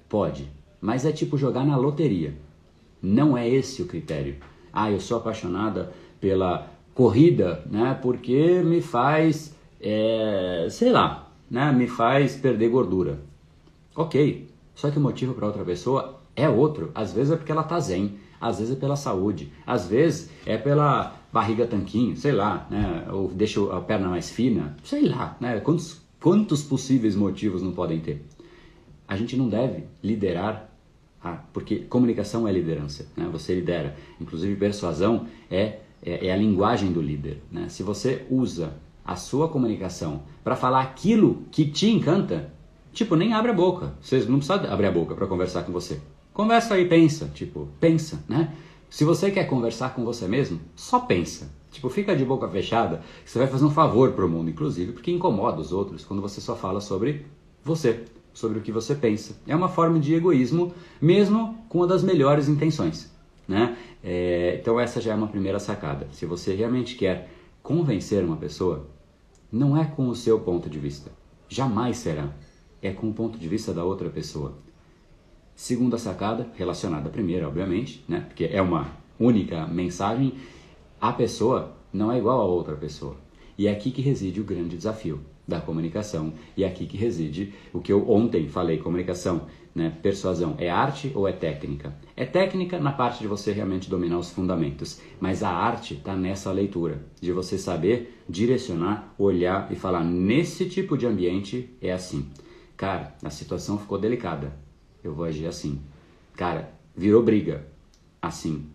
Pode, 0.08 0.50
mas 0.80 1.04
é 1.04 1.12
tipo 1.12 1.38
jogar 1.38 1.64
na 1.64 1.76
loteria. 1.76 2.34
Não 3.00 3.38
é 3.38 3.48
esse 3.48 3.80
o 3.80 3.86
critério. 3.86 4.36
Ah, 4.72 4.90
eu 4.90 4.98
sou 4.98 5.18
apaixonada 5.18 5.92
pela 6.20 6.68
corrida, 6.94 7.62
né? 7.70 7.96
Porque 8.02 8.60
me 8.64 8.80
faz, 8.80 9.54
é, 9.80 10.66
sei 10.68 10.90
lá, 10.90 11.32
né? 11.48 11.70
Me 11.70 11.86
faz 11.86 12.34
perder 12.34 12.70
gordura. 12.70 13.20
Ok, 13.96 14.48
só 14.74 14.90
que 14.90 14.98
o 14.98 15.00
motivo 15.00 15.34
para 15.34 15.46
outra 15.46 15.64
pessoa 15.64 16.20
é 16.34 16.48
outro. 16.48 16.90
Às 16.94 17.12
vezes 17.12 17.32
é 17.32 17.36
porque 17.36 17.52
ela 17.52 17.62
tá 17.62 17.78
zen, 17.78 18.18
às 18.40 18.58
vezes 18.58 18.76
é 18.76 18.78
pela 18.78 18.96
saúde, 18.96 19.52
às 19.66 19.86
vezes 19.86 20.30
é 20.44 20.56
pela 20.58 21.16
barriga 21.32 21.66
tanquinho, 21.66 22.16
sei 22.16 22.32
lá, 22.32 22.66
né? 22.70 23.06
Ou 23.10 23.28
deixa 23.28 23.60
a 23.72 23.80
perna 23.80 24.08
mais 24.08 24.30
fina, 24.30 24.76
sei 24.82 25.08
lá, 25.08 25.36
né? 25.40 25.60
Quantos, 25.60 26.02
quantos 26.20 26.62
possíveis 26.62 27.14
motivos 27.14 27.62
não 27.62 27.72
podem 27.72 28.00
ter? 28.00 28.24
A 29.06 29.16
gente 29.16 29.36
não 29.36 29.48
deve 29.48 29.84
liderar, 30.02 30.70
porque 31.52 31.80
comunicação 31.80 32.46
é 32.46 32.52
liderança, 32.52 33.06
né? 33.16 33.28
Você 33.32 33.54
lidera. 33.54 33.96
Inclusive 34.20 34.56
persuasão 34.56 35.26
é, 35.50 35.78
é, 36.02 36.26
é 36.26 36.32
a 36.32 36.36
linguagem 36.36 36.92
do 36.92 37.00
líder, 37.00 37.42
né? 37.50 37.68
Se 37.68 37.82
você 37.82 38.26
usa 38.30 38.74
a 39.04 39.16
sua 39.16 39.48
comunicação 39.48 40.22
para 40.42 40.56
falar 40.56 40.80
aquilo 40.80 41.44
que 41.50 41.66
te 41.66 41.90
encanta, 41.90 42.53
tipo, 42.94 43.16
nem 43.16 43.34
abre 43.34 43.50
a 43.50 43.54
boca. 43.54 43.92
Vocês 44.00 44.26
não 44.26 44.38
precisam 44.38 44.72
abrir 44.72 44.86
a 44.86 44.92
boca 44.92 45.14
para 45.14 45.26
conversar 45.26 45.64
com 45.64 45.72
você. 45.72 46.00
Conversa 46.32 46.74
aí, 46.74 46.88
pensa, 46.88 47.30
tipo, 47.34 47.68
pensa, 47.78 48.24
né? 48.28 48.54
Se 48.88 49.04
você 49.04 49.30
quer 49.30 49.44
conversar 49.44 49.94
com 49.94 50.04
você 50.04 50.26
mesmo, 50.28 50.60
só 50.74 51.00
pensa. 51.00 51.50
Tipo, 51.70 51.88
fica 51.88 52.14
de 52.14 52.24
boca 52.24 52.48
fechada, 52.48 53.02
você 53.24 53.38
vai 53.38 53.48
fazer 53.48 53.64
um 53.64 53.70
favor 53.70 54.12
para 54.12 54.24
o 54.24 54.28
mundo, 54.28 54.48
inclusive, 54.48 54.92
porque 54.92 55.10
incomoda 55.10 55.60
os 55.60 55.72
outros 55.72 56.04
quando 56.04 56.22
você 56.22 56.40
só 56.40 56.54
fala 56.54 56.80
sobre 56.80 57.26
você, 57.64 58.04
sobre 58.32 58.58
o 58.58 58.62
que 58.62 58.70
você 58.70 58.94
pensa. 58.94 59.36
É 59.46 59.56
uma 59.56 59.68
forma 59.68 59.98
de 59.98 60.14
egoísmo, 60.14 60.72
mesmo 61.00 61.58
com 61.68 61.78
uma 61.78 61.86
das 61.88 62.04
melhores 62.04 62.48
intenções. 62.48 63.12
Né? 63.46 63.76
É, 64.02 64.58
então, 64.60 64.78
essa 64.78 65.00
já 65.00 65.12
é 65.12 65.16
uma 65.16 65.26
primeira 65.26 65.58
sacada. 65.58 66.06
Se 66.12 66.24
você 66.24 66.54
realmente 66.54 66.94
quer 66.94 67.28
convencer 67.62 68.24
uma 68.24 68.36
pessoa, 68.36 68.86
não 69.50 69.76
é 69.76 69.84
com 69.84 70.08
o 70.08 70.14
seu 70.14 70.38
ponto 70.38 70.70
de 70.70 70.78
vista. 70.78 71.10
Jamais 71.48 71.96
será. 71.96 72.30
É 72.84 72.92
com 72.92 73.08
o 73.08 73.14
ponto 73.14 73.38
de 73.38 73.48
vista 73.48 73.72
da 73.72 73.82
outra 73.82 74.10
pessoa. 74.10 74.58
Segunda 75.56 75.96
sacada, 75.96 76.50
relacionada 76.54 77.08
à 77.08 77.10
primeira, 77.10 77.48
obviamente, 77.48 78.04
né? 78.06 78.20
porque 78.20 78.44
é 78.44 78.60
uma 78.60 78.92
única 79.18 79.66
mensagem, 79.66 80.34
a 81.00 81.10
pessoa 81.10 81.74
não 81.90 82.12
é 82.12 82.18
igual 82.18 82.42
a 82.42 82.44
outra 82.44 82.76
pessoa. 82.76 83.16
E 83.56 83.66
é 83.66 83.70
aqui 83.70 83.90
que 83.90 84.02
reside 84.02 84.38
o 84.38 84.44
grande 84.44 84.76
desafio 84.76 85.20
da 85.48 85.62
comunicação. 85.62 86.34
E 86.54 86.62
é 86.62 86.66
aqui 86.66 86.84
que 86.84 86.98
reside 86.98 87.54
o 87.72 87.80
que 87.80 87.90
eu 87.90 88.06
ontem 88.10 88.48
falei, 88.48 88.76
comunicação, 88.76 89.46
né? 89.74 89.90
persuasão. 90.02 90.54
É 90.58 90.68
arte 90.68 91.10
ou 91.14 91.26
é 91.26 91.32
técnica? 91.32 91.96
É 92.14 92.26
técnica 92.26 92.78
na 92.78 92.92
parte 92.92 93.20
de 93.20 93.28
você 93.28 93.50
realmente 93.50 93.88
dominar 93.88 94.18
os 94.18 94.30
fundamentos, 94.30 95.00
mas 95.18 95.42
a 95.42 95.48
arte 95.48 95.94
está 95.94 96.14
nessa 96.14 96.52
leitura, 96.52 97.02
de 97.18 97.32
você 97.32 97.56
saber 97.56 98.20
direcionar, 98.28 99.14
olhar 99.18 99.72
e 99.72 99.74
falar, 99.74 100.04
nesse 100.04 100.68
tipo 100.68 100.98
de 100.98 101.06
ambiente 101.06 101.70
é 101.80 101.92
assim. 101.92 102.28
Cara, 102.76 103.14
a 103.22 103.30
situação 103.30 103.78
ficou 103.78 103.98
delicada 103.98 104.64
eu 105.04 105.14
vou 105.14 105.26
agir 105.26 105.46
assim. 105.46 105.80
Cara, 106.34 106.72
virou 106.96 107.22
briga, 107.22 107.66
assim. 108.20 108.66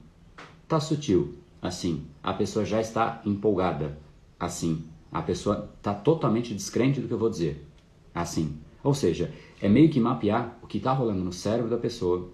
Tá 0.68 0.80
sutil, 0.80 1.34
assim. 1.60 2.06
A 2.22 2.32
pessoa 2.34 2.64
já 2.64 2.80
está 2.80 3.22
empolgada, 3.26 3.98
assim. 4.40 4.86
A 5.12 5.24
pessoa 5.24 5.72
tá 5.82 5.94
totalmente 5.94 6.54
descrente 6.54 7.02
do 7.02 7.08
que 7.08 7.14
eu 7.14 7.18
vou 7.18 7.32
dizer, 7.32 7.66
assim. 8.14 8.58
Ou 8.84 8.94
seja, 8.94 9.34
é 9.60 9.68
meio 9.68 9.90
que 9.90 10.00
mapear 10.00 10.58
o 10.62 10.68
que 10.68 10.78
está 10.78 10.94
rolando 10.94 11.24
no 11.24 11.34
cérebro 11.34 11.70
da 11.70 11.78
pessoa 11.78 12.30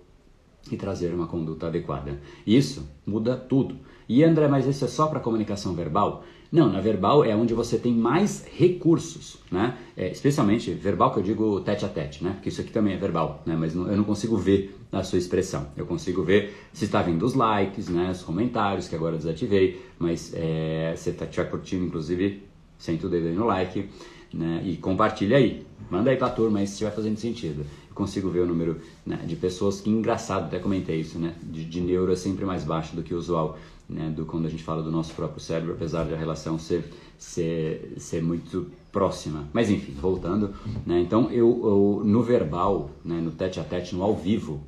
e 0.69 0.75
trazer 0.75 1.13
uma 1.13 1.27
conduta 1.27 1.67
adequada. 1.67 2.19
Isso 2.45 2.87
muda 3.05 3.37
tudo. 3.37 3.77
E 4.09 4.23
André, 4.23 4.47
mas 4.47 4.67
isso 4.67 4.83
é 4.83 4.87
só 4.87 5.07
para 5.07 5.21
comunicação 5.21 5.73
verbal? 5.73 6.23
Não, 6.51 6.71
na 6.71 6.79
verbal 6.79 7.25
é 7.25 7.35
onde 7.35 7.53
você 7.53 7.77
tem 7.77 7.93
mais 7.93 8.45
recursos, 8.55 9.37
né? 9.51 9.77
É, 9.97 10.09
especialmente 10.09 10.71
verbal 10.71 11.11
que 11.11 11.19
eu 11.19 11.23
digo 11.23 11.59
tete 11.61 11.85
a 11.85 11.89
tete, 11.89 12.23
né? 12.23 12.31
Porque 12.33 12.49
isso 12.49 12.61
aqui 12.61 12.71
também 12.71 12.93
é 12.93 12.97
verbal, 12.97 13.43
né? 13.45 13.55
Mas 13.57 13.73
não, 13.75 13.87
eu 13.89 13.97
não 13.97 14.03
consigo 14.03 14.37
ver 14.37 14.75
a 14.91 15.03
sua 15.03 15.17
expressão. 15.17 15.67
Eu 15.75 15.85
consigo 15.85 16.23
ver 16.23 16.55
se 16.71 16.85
está 16.85 17.01
vindo 17.01 17.25
os 17.25 17.33
likes, 17.33 17.89
né? 17.89 18.11
Os 18.11 18.21
comentários 18.21 18.87
que 18.87 18.95
agora 18.95 19.15
eu 19.15 19.19
desativei, 19.19 19.81
mas 19.99 20.31
é, 20.35 20.93
você 20.95 21.09
está 21.09 21.25
curtindo, 21.45 21.85
inclusive, 21.85 22.43
sente 22.77 23.05
o 23.05 23.09
dedo 23.09 23.27
aí 23.27 23.35
no 23.35 23.45
like. 23.45 23.89
né? 24.33 24.61
E 24.65 24.77
compartilha 24.77 25.37
aí, 25.37 25.65
manda 25.89 26.11
aí 26.11 26.17
para 26.17 26.27
a 26.27 26.31
turma 26.31 26.59
aí 26.59 26.67
se 26.67 26.73
estiver 26.73 26.91
fazendo 26.91 27.17
sentido. 27.17 27.65
Consigo 27.95 28.29
ver 28.29 28.41
o 28.41 28.45
número 28.45 28.77
né, 29.05 29.15
de 29.25 29.35
pessoas 29.35 29.81
que, 29.81 29.89
engraçado, 29.89 30.45
até 30.45 30.59
comentei 30.59 30.99
isso, 30.99 31.17
né? 31.17 31.33
De, 31.41 31.65
de 31.65 31.81
neuro 31.81 32.11
é 32.11 32.15
sempre 32.15 32.45
mais 32.45 32.63
baixo 32.63 32.95
do 32.95 33.01
que 33.01 33.13
o 33.13 33.17
usual, 33.17 33.57
né? 33.89 34.13
Do 34.15 34.25
quando 34.25 34.45
a 34.45 34.49
gente 34.49 34.63
fala 34.63 34.83
do 34.83 34.91
nosso 34.91 35.13
próprio 35.13 35.39
cérebro, 35.39 35.73
apesar 35.73 36.05
de 36.05 36.13
a 36.13 36.17
relação 36.17 36.59
ser, 36.59 36.91
ser, 37.17 37.93
ser 37.97 38.21
muito 38.21 38.67
próxima. 38.91 39.45
Mas 39.53 39.71
enfim, 39.71 39.93
voltando, 39.93 40.53
né? 40.85 40.99
Então 40.99 41.31
eu, 41.31 41.61
eu 41.63 42.01
no 42.05 42.21
verbal, 42.21 42.91
né? 43.03 43.19
No 43.19 43.31
tete 43.31 43.59
a 43.59 43.63
tete, 43.63 43.95
no 43.95 44.03
ao 44.03 44.15
vivo, 44.15 44.61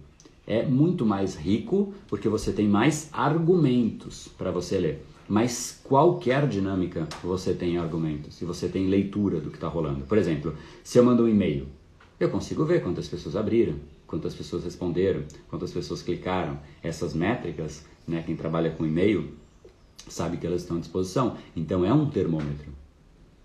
é 0.48 0.64
muito 0.64 1.06
mais 1.06 1.36
rico 1.36 1.94
porque 2.08 2.30
você 2.30 2.54
tem 2.54 2.68
mais 2.68 3.10
argumentos 3.12 4.30
para 4.38 4.50
você 4.50 4.78
ler. 4.78 5.06
Mas 5.28 5.82
qualquer 5.84 6.48
dinâmica 6.48 7.06
você 7.22 7.54
tem 7.54 7.78
argumentos, 7.78 8.36
se 8.36 8.46
você 8.46 8.70
tem 8.70 8.88
leitura 8.88 9.42
do 9.42 9.50
que 9.50 9.58
está 9.58 9.68
rolando. 9.68 10.06
Por 10.06 10.18
exemplo, 10.18 10.56
se 10.82 10.98
eu 10.98 11.04
mando 11.04 11.24
um 11.24 11.28
e-mail, 11.28 11.68
eu 12.20 12.30
consigo 12.30 12.66
ver 12.66 12.82
quantas 12.82 13.08
pessoas 13.08 13.36
abriram, 13.36 13.76
quantas 14.08 14.34
pessoas 14.34 14.64
responderam, 14.64 15.24
quantas 15.50 15.72
pessoas 15.72 16.02
clicaram. 16.02 16.60
Essas 16.82 17.14
métricas, 17.14 17.86
né, 18.08 18.24
quem 18.26 18.36
trabalha 18.36 18.72
com 18.72 18.86
e-mail 18.86 19.34
sabe 20.08 20.38
que 20.38 20.48
elas 20.48 20.62
estão 20.62 20.78
à 20.78 20.80
disposição. 20.80 21.38
Então 21.56 21.86
é 21.86 21.94
um 21.94 22.10
termômetro. 22.10 22.72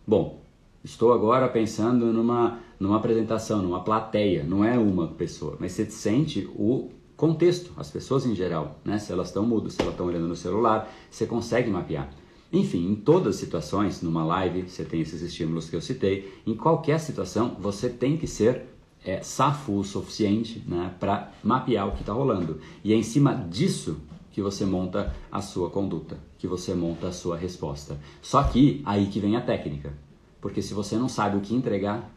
Bom, 0.07 0.43
estou 0.83 1.13
agora 1.13 1.49
pensando 1.49 2.13
numa, 2.13 2.61
numa 2.79 2.97
apresentação, 2.97 3.63
numa 3.63 3.85
plateia, 3.85 4.43
não 4.43 4.65
é 4.65 4.79
uma 4.79 5.09
pessoa, 5.09 5.57
mas 5.61 5.73
você 5.73 5.85
sente 5.91 6.49
o 6.55 6.91
contexto, 7.17 7.73
as 7.77 7.91
pessoas 7.91 8.27
em 8.27 8.35
geral, 8.35 8.81
né? 8.85 8.99
Se 8.99 9.13
elas 9.13 9.29
estão 9.29 9.45
mudas, 9.45 9.75
se 9.75 9.83
elas 9.83 9.95
estão 9.95 10.07
olhando 10.07 10.27
no 10.27 10.35
celular, 10.35 10.93
você 11.11 11.27
consegue 11.27 11.71
mapear. 11.71 12.11
Enfim, 12.53 12.91
em 12.91 12.95
todas 12.95 13.37
as 13.37 13.41
situações, 13.41 14.03
numa 14.03 14.25
live, 14.25 14.69
você 14.69 14.85
tem 14.85 15.01
esses 15.01 15.23
estímulos 15.23 15.71
que 15.71 15.77
eu 15.77 15.81
citei. 15.81 16.43
Em 16.47 16.55
qualquer 16.55 17.01
situação, 17.01 17.57
você 17.59 17.89
tem 17.89 18.17
que 18.19 18.27
ser 18.27 18.67
é, 19.05 19.23
safo 19.23 19.79
o 19.79 19.85
suficiente 19.85 20.63
né, 20.67 20.95
para 21.01 21.33
mapear 21.43 21.89
o 21.89 21.93
que 21.93 22.01
está 22.01 22.13
rolando. 22.13 22.61
E 22.85 22.93
é 22.93 22.97
em 22.97 23.03
cima 23.03 23.35
disso 23.35 24.01
que 24.31 24.43
você 24.43 24.67
monta 24.67 25.15
a 25.31 25.41
sua 25.41 25.71
conduta, 25.71 26.19
que 26.39 26.47
você 26.47 26.75
monta 26.75 27.09
a 27.09 27.13
sua 27.13 27.37
resposta. 27.37 27.99
Só 28.21 28.43
que 28.43 28.83
aí 28.85 29.07
que 29.07 29.19
vem 29.19 29.37
a 29.37 29.41
técnica. 29.41 29.95
Porque 30.41 30.61
se 30.61 30.75
você 30.75 30.97
não 30.97 31.09
sabe 31.09 31.37
o 31.37 31.41
que 31.41 31.55
entregar, 31.55 32.11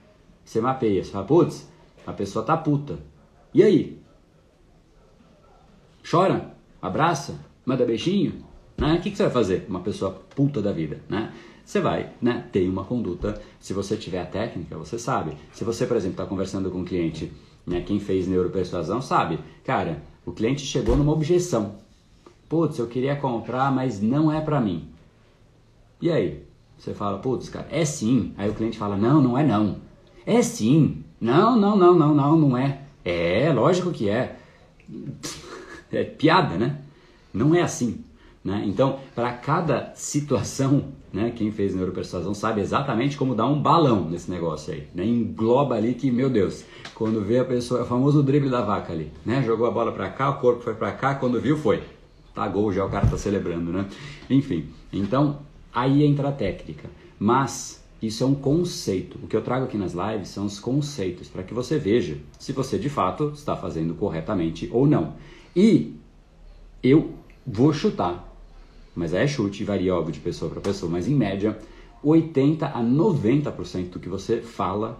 você 0.43 0.60
mapeia. 0.60 1.04
Você 1.04 1.12
fala, 1.12 1.26
putz, 1.26 1.69
a 2.06 2.12
pessoa 2.12 2.43
tá 2.43 2.58
puta. 2.58 3.00
E 3.54 3.63
aí? 3.63 4.02
Chora, 6.10 6.56
abraça, 6.82 7.39
manda 7.65 7.86
beijinho, 7.86 8.44
né? 8.78 8.96
O 8.96 9.02
que, 9.02 9.12
que 9.12 9.18
você 9.18 9.24
vai 9.24 9.32
fazer? 9.32 9.66
Uma 9.70 9.80
pessoa 9.80 10.12
puta 10.36 10.62
da 10.62 10.72
vida, 10.72 11.00
né? 11.10 11.34
Você 11.66 11.82
vai, 11.82 12.12
né, 12.22 12.46
ter 12.52 12.70
uma 12.70 12.84
conduta. 12.84 13.42
Se 13.60 13.74
você 13.74 13.98
tiver 13.98 14.22
a 14.22 14.26
técnica, 14.26 14.78
você 14.78 15.00
sabe. 15.00 15.36
Se 15.52 15.64
você, 15.64 15.88
por 15.88 15.98
exemplo, 15.98 16.14
está 16.14 16.26
conversando 16.26 16.70
com 16.70 16.80
um 16.80 16.86
cliente, 16.86 17.34
né, 17.66 17.82
quem 17.82 18.00
fez 18.00 18.28
neuropersuasão 18.28 19.02
sabe, 19.02 19.40
cara, 19.64 20.04
o 20.24 20.32
cliente 20.32 20.64
chegou 20.64 20.96
numa 20.96 21.12
objeção. 21.12 21.78
Putz, 22.48 22.78
eu 22.78 22.86
queria 22.86 23.16
comprar, 23.16 23.72
mas 23.72 24.00
não 24.00 24.32
é 24.32 24.40
para 24.40 24.62
mim. 24.62 24.88
E 26.00 26.12
aí? 26.12 26.44
Você 26.78 26.94
fala, 26.94 27.18
putz, 27.18 27.50
cara, 27.50 27.68
é 27.72 27.84
sim. 27.84 28.32
Aí 28.38 28.48
o 28.48 28.54
cliente 28.54 28.78
fala, 28.78 28.96
não, 28.96 29.20
não 29.20 29.36
é 29.36 29.44
não. 29.44 29.78
É 30.24 30.44
sim. 30.44 31.04
Não, 31.20 31.60
não, 31.60 31.76
não, 31.76 31.96
não, 31.96 32.14
não, 32.14 32.38
não 32.38 32.58
é. 32.58 32.82
É, 33.04 33.52
lógico 33.52 33.92
que 33.92 34.08
é 34.08 34.38
é 35.92 36.04
piada, 36.04 36.58
né? 36.58 36.82
Não 37.34 37.56
é 37.56 37.64
assim. 37.64 38.05
Né? 38.45 38.63
Então, 38.67 38.99
para 39.15 39.34
cada 39.34 39.91
situação, 39.95 40.86
né, 41.12 41.34
quem 41.36 41.51
fez 41.51 41.73
neuropersuasão 41.73 42.36
sabe 42.36 42.62
exatamente 42.62 43.17
como 43.17 43.34
dar 43.34 43.47
um 43.47 43.60
balão 43.60 44.08
nesse 44.08 44.29
negócio 44.29 44.71
aí. 44.71 44.88
Né? 44.93 45.03
Engloba 45.03 45.73
ali 45.73 45.95
que, 45.95 46.12
meu 46.12 46.29
Deus, 46.29 46.63
quando 46.93 47.21
vê 47.21 47.39
a 47.39 47.43
pessoa, 47.43 47.79
é 47.79 47.84
o 47.84 47.88
famoso 47.88 48.21
drible 48.21 48.51
da 48.51 48.62
vaca 48.62 48.93
ali. 48.93 49.12
Né? 49.25 49.41
Jogou 49.41 49.65
a 49.65 49.71
bola 49.71 49.91
para 49.91 50.12
cá, 50.12 50.29
o 50.29 50.39
corpo 50.39 50.62
foi 50.62 50.75
para 50.75 50.91
cá, 50.91 51.15
quando 51.15 51.41
viu, 51.41 51.58
foi. 51.58 51.81
Tá 52.36 52.47
gol, 52.47 52.71
já 52.71 52.86
o 52.86 52.89
cara 52.89 53.08
tá 53.08 53.17
celebrando, 53.17 53.71
né? 53.71 53.88
Enfim, 54.29 54.67
então 54.91 55.39
aí 55.73 56.03
entra 56.03 56.27
a 56.27 56.31
técnica. 56.34 56.89
Mas 57.17 57.81
isso 58.01 58.25
é 58.25 58.27
um 58.27 58.36
conceito. 58.36 59.17
O 59.23 59.27
que 59.27 59.38
eu 59.38 59.41
trago 59.41 59.65
aqui 59.65 59.77
nas 59.77 59.93
lives 59.93 60.27
são 60.27 60.45
os 60.45 60.60
conceitos, 60.60 61.29
para 61.29 61.43
que 61.43 61.53
você 61.53 61.79
veja 61.79 62.17
se 62.38 62.51
você 62.51 62.77
de 62.77 62.89
fato 62.89 63.31
está 63.34 63.55
fazendo 63.55 63.95
corretamente 63.95 64.69
ou 64.71 64.86
não. 64.86 65.13
E 65.55 65.95
eu 66.84 67.13
vou 67.47 67.71
chutar, 67.71 68.35
mas 68.95 69.13
é 69.13 69.27
chute, 69.27 69.63
varia 69.63 69.93
óbvio 69.93 70.13
de 70.13 70.19
pessoa 70.19 70.49
para 70.49 70.62
pessoa, 70.62 70.91
mas 70.91 71.08
em 71.08 71.15
média, 71.15 71.60
80 72.01 72.67
a 72.67 72.81
90% 72.81 73.89
do 73.89 73.99
que 73.99 74.08
você 74.08 74.41
fala 74.41 74.99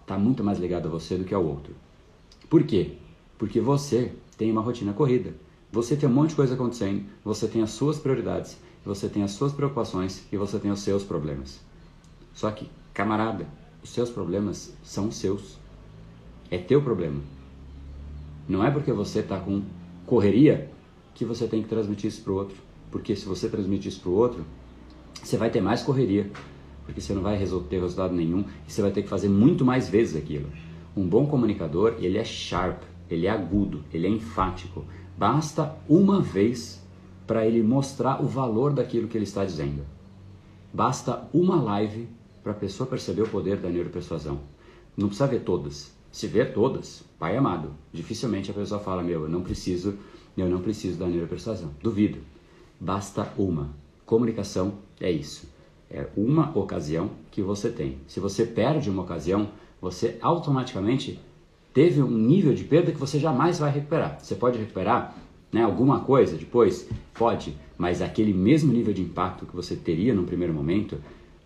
está 0.00 0.18
muito 0.18 0.42
mais 0.42 0.58
ligado 0.58 0.88
a 0.88 0.90
você 0.90 1.16
do 1.16 1.24
que 1.24 1.34
ao 1.34 1.44
outro. 1.44 1.74
Por 2.48 2.64
quê? 2.64 2.92
Porque 3.36 3.60
você 3.60 4.12
tem 4.36 4.50
uma 4.50 4.62
rotina 4.62 4.92
corrida. 4.92 5.34
Você 5.70 5.96
tem 5.96 6.08
um 6.08 6.12
monte 6.12 6.30
de 6.30 6.36
coisa 6.36 6.54
acontecendo, 6.54 7.04
você 7.22 7.46
tem 7.46 7.60
as 7.60 7.70
suas 7.70 7.98
prioridades, 7.98 8.56
você 8.84 9.06
tem 9.06 9.22
as 9.22 9.32
suas 9.32 9.52
preocupações 9.52 10.24
e 10.32 10.36
você 10.36 10.58
tem 10.58 10.70
os 10.70 10.80
seus 10.80 11.04
problemas. 11.04 11.60
Só 12.32 12.50
que, 12.50 12.70
camarada, 12.94 13.46
os 13.82 13.90
seus 13.90 14.08
problemas 14.08 14.72
são 14.82 15.10
seus. 15.10 15.58
É 16.50 16.56
teu 16.56 16.80
problema. 16.80 17.20
Não 18.48 18.64
é 18.64 18.70
porque 18.70 18.92
você 18.92 19.20
está 19.20 19.38
com 19.38 19.62
correria 20.06 20.70
que 21.14 21.24
você 21.24 21.46
tem 21.46 21.62
que 21.62 21.68
transmitir 21.68 22.08
isso 22.08 22.22
para 22.22 22.32
o 22.32 22.36
outro. 22.36 22.67
Porque 22.90 23.14
se 23.14 23.26
você 23.26 23.48
transmitir 23.48 23.88
isso 23.88 24.00
para 24.00 24.10
o 24.10 24.14
outro, 24.14 24.44
você 25.22 25.36
vai 25.36 25.50
ter 25.50 25.60
mais 25.60 25.82
correria. 25.82 26.30
Porque 26.84 27.00
você 27.00 27.12
não 27.12 27.22
vai 27.22 27.36
ter 27.68 27.80
resultado 27.80 28.14
nenhum 28.14 28.44
e 28.66 28.72
você 28.72 28.80
vai 28.80 28.90
ter 28.90 29.02
que 29.02 29.08
fazer 29.08 29.28
muito 29.28 29.64
mais 29.64 29.88
vezes 29.88 30.16
aquilo. 30.16 30.48
Um 30.96 31.06
bom 31.06 31.26
comunicador, 31.26 31.96
ele 31.98 32.16
é 32.16 32.24
sharp, 32.24 32.82
ele 33.10 33.26
é 33.26 33.30
agudo, 33.30 33.84
ele 33.92 34.06
é 34.06 34.10
enfático. 34.10 34.84
Basta 35.16 35.76
uma 35.88 36.20
vez 36.20 36.82
para 37.26 37.46
ele 37.46 37.62
mostrar 37.62 38.22
o 38.22 38.26
valor 38.26 38.72
daquilo 38.72 39.06
que 39.06 39.18
ele 39.18 39.24
está 39.24 39.44
dizendo. 39.44 39.84
Basta 40.72 41.28
uma 41.32 41.60
live 41.60 42.08
para 42.42 42.52
a 42.52 42.54
pessoa 42.54 42.88
perceber 42.88 43.22
o 43.22 43.28
poder 43.28 43.58
da 43.58 43.68
neuropersuasão. 43.68 44.40
Não 44.96 45.08
precisa 45.08 45.28
ver 45.28 45.40
todas, 45.40 45.92
se 46.10 46.26
ver 46.26 46.52
todas, 46.54 47.04
pai 47.18 47.36
amado, 47.36 47.72
dificilmente 47.92 48.50
a 48.50 48.54
pessoa 48.54 48.80
fala, 48.80 49.02
meu, 49.02 49.22
eu 49.22 49.28
não 49.28 49.42
preciso, 49.42 49.94
eu 50.36 50.48
não 50.48 50.60
preciso 50.60 50.98
da 50.98 51.06
neuropersuasão. 51.06 51.70
Duvido. 51.82 52.18
Basta 52.80 53.32
uma. 53.36 53.70
Comunicação 54.06 54.74
é 55.00 55.10
isso. 55.10 55.48
É 55.90 56.06
uma 56.16 56.56
ocasião 56.56 57.10
que 57.30 57.42
você 57.42 57.70
tem. 57.70 57.98
Se 58.06 58.20
você 58.20 58.44
perde 58.44 58.90
uma 58.90 59.02
ocasião, 59.02 59.48
você 59.80 60.18
automaticamente 60.20 61.20
teve 61.72 62.02
um 62.02 62.10
nível 62.10 62.54
de 62.54 62.64
perda 62.64 62.92
que 62.92 62.98
você 62.98 63.18
jamais 63.18 63.58
vai 63.58 63.70
recuperar. 63.70 64.18
Você 64.20 64.34
pode 64.34 64.58
recuperar 64.58 65.16
né, 65.52 65.62
alguma 65.62 66.00
coisa 66.00 66.36
depois? 66.36 66.88
Pode, 67.14 67.56
mas 67.76 68.02
aquele 68.02 68.32
mesmo 68.32 68.72
nível 68.72 68.92
de 68.92 69.02
impacto 69.02 69.46
que 69.46 69.54
você 69.54 69.76
teria 69.76 70.14
no 70.14 70.24
primeiro 70.24 70.52
momento, 70.52 70.98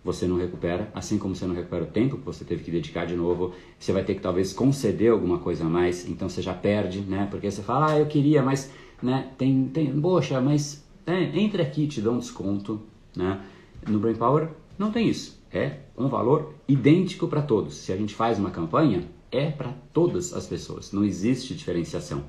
você 0.04 0.26
não 0.26 0.36
recupera, 0.36 0.90
assim 0.94 1.18
como 1.18 1.34
você 1.36 1.46
não 1.46 1.54
recupera 1.54 1.84
o 1.84 1.86
tempo 1.86 2.16
que 2.16 2.24
você 2.24 2.44
teve 2.44 2.64
que 2.64 2.70
dedicar 2.70 3.06
de 3.06 3.14
novo, 3.14 3.52
você 3.78 3.92
vai 3.92 4.02
ter 4.02 4.14
que 4.14 4.20
talvez 4.20 4.52
conceder 4.52 5.12
alguma 5.12 5.38
coisa 5.38 5.64
a 5.64 5.68
mais, 5.68 6.08
então 6.08 6.28
você 6.28 6.42
já 6.42 6.52
perde, 6.52 7.00
né? 7.00 7.28
Porque 7.30 7.50
você 7.50 7.62
fala, 7.62 7.92
ah, 7.92 7.98
eu 7.98 8.06
queria, 8.06 8.42
mas, 8.42 8.72
né, 9.00 9.30
tem, 9.38 9.68
tem, 9.68 10.00
poxa, 10.00 10.40
mas 10.40 10.81
é, 11.06 11.38
entre 11.38 11.62
aqui 11.62 11.86
te 11.86 12.00
dou 12.00 12.14
um 12.14 12.18
desconto, 12.18 12.80
né? 13.16 13.44
No 13.88 13.98
Brain 13.98 14.14
Power 14.14 14.48
não 14.78 14.90
tem 14.90 15.08
isso, 15.08 15.40
é 15.52 15.80
um 15.96 16.08
valor 16.08 16.54
idêntico 16.68 17.28
para 17.28 17.42
todos. 17.42 17.74
Se 17.74 17.92
a 17.92 17.96
gente 17.96 18.14
faz 18.14 18.38
uma 18.38 18.50
campanha, 18.50 19.08
é 19.30 19.50
para 19.50 19.72
todas 19.92 20.32
as 20.32 20.46
pessoas, 20.46 20.92
não 20.92 21.04
existe 21.04 21.54
diferenciação. 21.54 22.24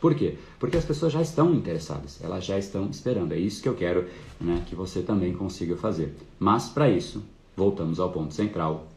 Por 0.00 0.16
quê? 0.16 0.36
Porque 0.58 0.76
as 0.76 0.84
pessoas 0.84 1.12
já 1.12 1.22
estão 1.22 1.54
interessadas, 1.54 2.20
elas 2.22 2.44
já 2.44 2.58
estão 2.58 2.90
esperando. 2.90 3.32
É 3.32 3.38
isso 3.38 3.62
que 3.62 3.68
eu 3.68 3.74
quero 3.74 4.08
né, 4.40 4.64
que 4.66 4.74
você 4.74 5.00
também 5.00 5.32
consiga 5.32 5.76
fazer. 5.76 6.16
Mas 6.40 6.68
para 6.68 6.90
isso, 6.90 7.22
voltamos 7.56 8.00
ao 8.00 8.10
ponto 8.10 8.34
central: 8.34 8.88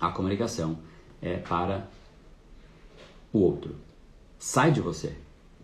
a 0.00 0.10
comunicação 0.10 0.78
é 1.20 1.38
para 1.38 1.88
o 3.32 3.40
outro. 3.40 3.74
Sai 4.38 4.70
de 4.70 4.80
você 4.80 5.16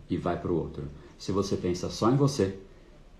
e 0.09 0.17
vai 0.17 0.37
para 0.37 0.51
o 0.51 0.57
outro. 0.57 0.83
Se 1.17 1.31
você 1.31 1.55
pensa 1.55 1.89
só 1.89 2.11
em 2.11 2.17
você, 2.17 2.59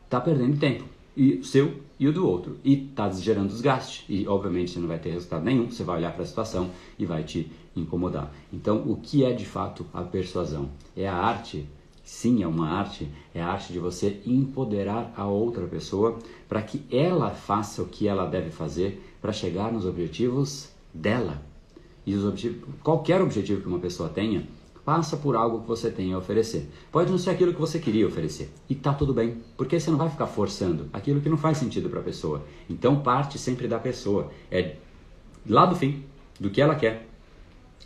está 0.06 0.22
perdendo 0.22 0.58
tempo. 0.58 0.86
E 1.16 1.44
seu 1.44 1.86
e 2.00 2.08
o 2.08 2.14
do 2.14 2.28
outro. 2.28 2.58
E 2.64 2.88
está 2.90 3.10
gerando 3.12 3.50
desgaste. 3.50 4.06
E 4.10 4.28
obviamente 4.28 4.72
você 4.72 4.80
não 4.80 4.88
vai 4.88 5.00
ter 5.00 5.12
resultado 5.12 5.44
nenhum. 5.44 5.70
Você 5.70 5.84
vai 5.84 5.98
olhar 5.98 6.14
para 6.14 6.24
a 6.24 6.26
situação 6.26 6.70
e 6.98 7.06
vai 7.06 7.24
te 7.24 7.52
incomodar. 7.76 8.32
Então, 8.52 8.84
o 8.86 8.98
que 8.98 9.24
é 9.24 9.34
de 9.34 9.46
fato 9.46 9.86
a 9.94 10.02
persuasão? 10.02 10.70
É 10.96 11.08
a 11.08 11.16
arte, 11.16 11.66
sim, 12.04 12.44
é 12.44 12.48
uma 12.48 12.70
arte, 12.70 13.10
é 13.34 13.42
a 13.42 13.48
arte 13.48 13.74
de 13.74 13.80
você 13.80 14.22
empoderar 14.26 15.14
a 15.16 15.26
outra 15.26 15.66
pessoa 15.66 16.18
para 16.48 16.62
que 16.62 16.84
ela 16.92 17.32
faça 17.32 17.82
o 17.82 17.88
que 17.88 18.08
ela 18.08 18.26
deve 18.26 18.50
fazer 18.50 19.02
para 19.22 19.34
chegar 19.34 19.72
nos 19.72 19.86
objetivos 19.86 20.70
dela. 20.94 21.42
E 22.06 22.14
os 22.14 22.24
objetivos, 22.24 22.70
qualquer 22.84 23.22
objetivo 23.22 23.62
que 23.62 23.68
uma 23.68 23.80
pessoa 23.80 24.08
tenha, 24.08 24.48
passa 24.86 25.18
por 25.18 25.36
algo 25.36 25.62
que 25.62 25.68
você 25.68 25.90
tem 25.90 26.14
a 26.14 26.18
oferecer. 26.18 26.70
Pode 26.92 27.12
não 27.12 27.18
ser 27.18 27.32
aquilo 27.32 27.54
que 27.54 27.60
você 27.60 27.80
queria 27.80 28.08
oferecer. 28.08 28.52
E 28.70 28.76
tá 28.76 28.94
tudo 28.94 29.14
bem, 29.14 29.38
porque 29.58 29.80
você 29.80 29.90
não 29.90 29.98
vai 29.98 30.10
ficar 30.10 30.28
forçando 30.28 30.88
aquilo 30.94 31.20
que 31.20 31.28
não 31.28 31.38
faz 31.38 31.58
sentido 31.58 31.90
para 31.90 32.00
a 32.00 32.04
pessoa. 32.04 32.44
Então 32.70 33.02
parte 33.02 33.40
sempre 33.40 33.68
da 33.68 33.80
pessoa. 33.80 34.32
É 34.52 34.76
lá 35.48 35.66
do 35.66 35.76
fim, 35.76 36.04
do 36.40 36.52
que 36.52 36.62
ela 36.62 36.76
quer, 36.76 37.08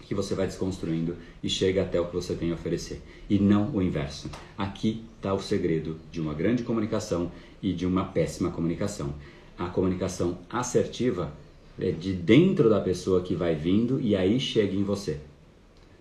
que 0.10 0.16
você 0.16 0.34
vai 0.34 0.48
desconstruindo 0.48 1.16
e 1.42 1.48
chega 1.48 1.84
até 1.84 2.02
o 2.02 2.08
que 2.08 2.16
você 2.16 2.34
tem 2.34 2.52
a 2.52 2.56
oferecer. 2.56 3.02
E 3.30 3.40
não 3.40 3.70
o 3.70 3.82
inverso. 3.82 4.30
Aqui 4.58 5.06
está 5.16 5.34
o 5.34 5.40
segredo 5.40 5.98
de 6.12 6.20
uma 6.20 6.34
grande 6.34 6.64
comunicação 6.64 7.32
e 7.62 7.72
de 7.72 7.86
uma 7.86 8.04
péssima 8.04 8.50
comunicação. 8.50 9.14
A 9.58 9.68
comunicação 9.68 10.40
assertiva 10.50 11.32
é 11.80 11.92
de 11.92 12.12
dentro 12.12 12.70
da 12.70 12.82
pessoa 12.82 13.22
que 13.22 13.36
vai 13.36 13.56
vindo 13.56 14.02
e 14.02 14.16
aí 14.16 14.40
chega 14.40 14.76
em 14.76 14.84
você. 14.84 15.20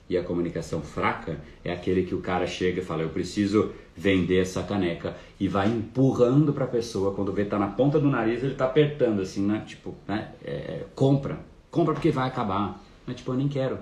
E 0.09 0.17
a 0.17 0.25
comunicação 0.25 0.81
fraca 0.81 1.39
é 1.63 1.73
aquele 1.73 2.03
que 2.05 2.15
o 2.15 2.21
cara 2.21 2.47
chega 2.47 2.81
e 2.81 2.85
fala: 2.85 3.03
Eu 3.03 3.11
preciso 3.11 3.73
vender 3.95 4.39
essa 4.39 4.63
caneca. 4.63 5.17
E 5.39 5.47
vai 5.49 5.69
empurrando 5.69 6.53
para 6.53 6.65
a 6.65 6.69
pessoa. 6.69 7.15
Quando 7.15 7.33
vê, 7.33 7.45
tá 7.45 7.59
na 7.59 7.69
ponta 7.69 8.01
do 8.01 8.09
nariz, 8.09 8.43
ele 8.43 8.55
tá 8.55 8.65
apertando 8.65 9.21
assim, 9.21 9.47
né? 9.47 9.65
Tipo, 9.67 9.95
né? 10.07 10.33
É, 10.43 10.85
compra. 10.95 11.41
Compra 11.71 11.93
porque 11.93 12.11
vai 12.11 12.27
acabar. 12.27 12.83
Mas, 13.07 13.17
tipo, 13.17 13.33
eu 13.33 13.37
nem 13.37 13.49
quero. 13.49 13.77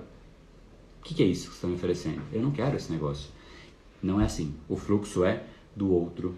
O 0.99 1.03
que, 1.03 1.13
que 1.13 1.23
é 1.23 1.25
isso 1.25 1.47
que 1.47 1.51
você 1.51 1.57
está 1.57 1.67
me 1.67 1.75
oferecendo? 1.75 2.21
Eu 2.33 2.41
não 2.41 2.51
quero 2.51 2.75
esse 2.75 2.91
negócio. 2.91 3.29
Não 4.03 4.19
é 4.19 4.25
assim. 4.25 4.53
O 4.67 4.75
fluxo 4.75 5.23
é 5.23 5.43
do 5.75 5.93
outro 5.93 6.35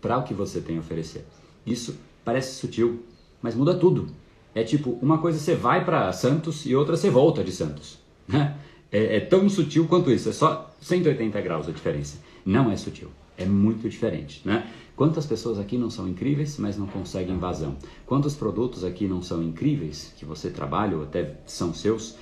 para 0.00 0.18
o 0.18 0.22
que 0.22 0.34
você 0.34 0.60
tem 0.60 0.76
a 0.76 0.80
oferecer. 0.80 1.24
Isso 1.66 1.98
parece 2.24 2.54
sutil, 2.54 3.02
mas 3.42 3.54
muda 3.54 3.74
tudo. 3.74 4.08
É 4.54 4.62
tipo, 4.62 4.98
uma 5.02 5.18
coisa 5.18 5.38
você 5.38 5.54
vai 5.54 5.84
para 5.84 6.12
Santos 6.12 6.64
e 6.64 6.76
outra 6.76 6.96
você 6.96 7.10
volta 7.10 7.42
de 7.42 7.50
Santos. 7.50 7.98
Né? 8.28 8.56
É, 8.94 9.16
é, 9.16 9.20
tão 9.20 9.48
sutil 9.48 9.88
quanto 9.88 10.08
isso, 10.08 10.28
é 10.28 10.32
só 10.32 10.72
180 10.80 11.40
graus 11.40 11.68
a 11.68 11.72
diferença. 11.72 12.16
Não 12.46 12.70
é 12.70 12.76
sutil, 12.76 13.08
é 13.36 13.44
muito 13.44 13.88
diferente. 13.88 14.40
Né? 14.44 14.70
Quantas 14.94 15.26
pessoas 15.26 15.58
aqui 15.58 15.76
não 15.76 15.90
são 15.90 16.08
incríveis, 16.08 16.56
mas 16.58 16.78
não 16.78 16.86
conseguem 16.86 17.36
vazão? 17.36 17.76
Quantos 18.06 18.36
produtos 18.36 18.84
aqui 18.84 19.08
não 19.08 19.20
são 19.20 19.42
incríveis, 19.42 20.14
que 20.16 20.24
você 20.24 20.48
trabalha 20.48 20.96
ou 20.96 21.02
até 21.02 21.40
são 21.44 21.74
seus, 21.74 22.14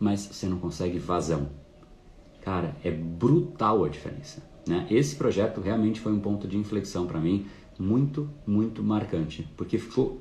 mas 0.00 0.22
você 0.22 0.46
não 0.46 0.58
consegue 0.58 0.98
vazão? 0.98 1.48
Cara, 2.40 2.76
é 2.82 2.90
brutal 2.90 3.84
a 3.84 3.88
diferença. 3.88 4.42
Né? 4.66 4.84
Esse 4.90 5.14
projeto 5.14 5.60
realmente 5.60 6.00
foi 6.00 6.12
um 6.12 6.18
ponto 6.18 6.48
de 6.48 6.58
inflexão 6.58 7.06
para 7.06 7.20
mim, 7.20 7.46
muito, 7.78 8.28
muito 8.44 8.82
marcante, 8.82 9.48
porque 9.56 9.78
ficou 9.78 10.20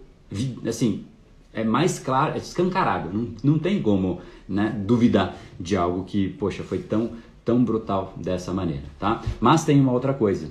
assim 0.64 1.06
é 1.54 1.64
mais 1.64 2.00
claro, 2.00 2.34
é 2.34 2.38
escancarado, 2.38 3.10
não, 3.12 3.34
não 3.44 3.60
tem 3.60 3.82
como 3.82 4.22
né, 4.48 4.70
duvidar 4.86 5.36
de 5.60 5.76
algo 5.76 6.04
que, 6.04 6.30
poxa, 6.30 6.64
foi 6.64 6.80
tão, 6.80 7.12
tão 7.44 7.64
brutal 7.64 8.14
dessa 8.18 8.54
maneira, 8.54 8.84
tá? 8.98 9.22
Mas 9.40 9.66
tem 9.66 9.80
uma 9.80 9.92
outra 9.92 10.14
coisa, 10.14 10.50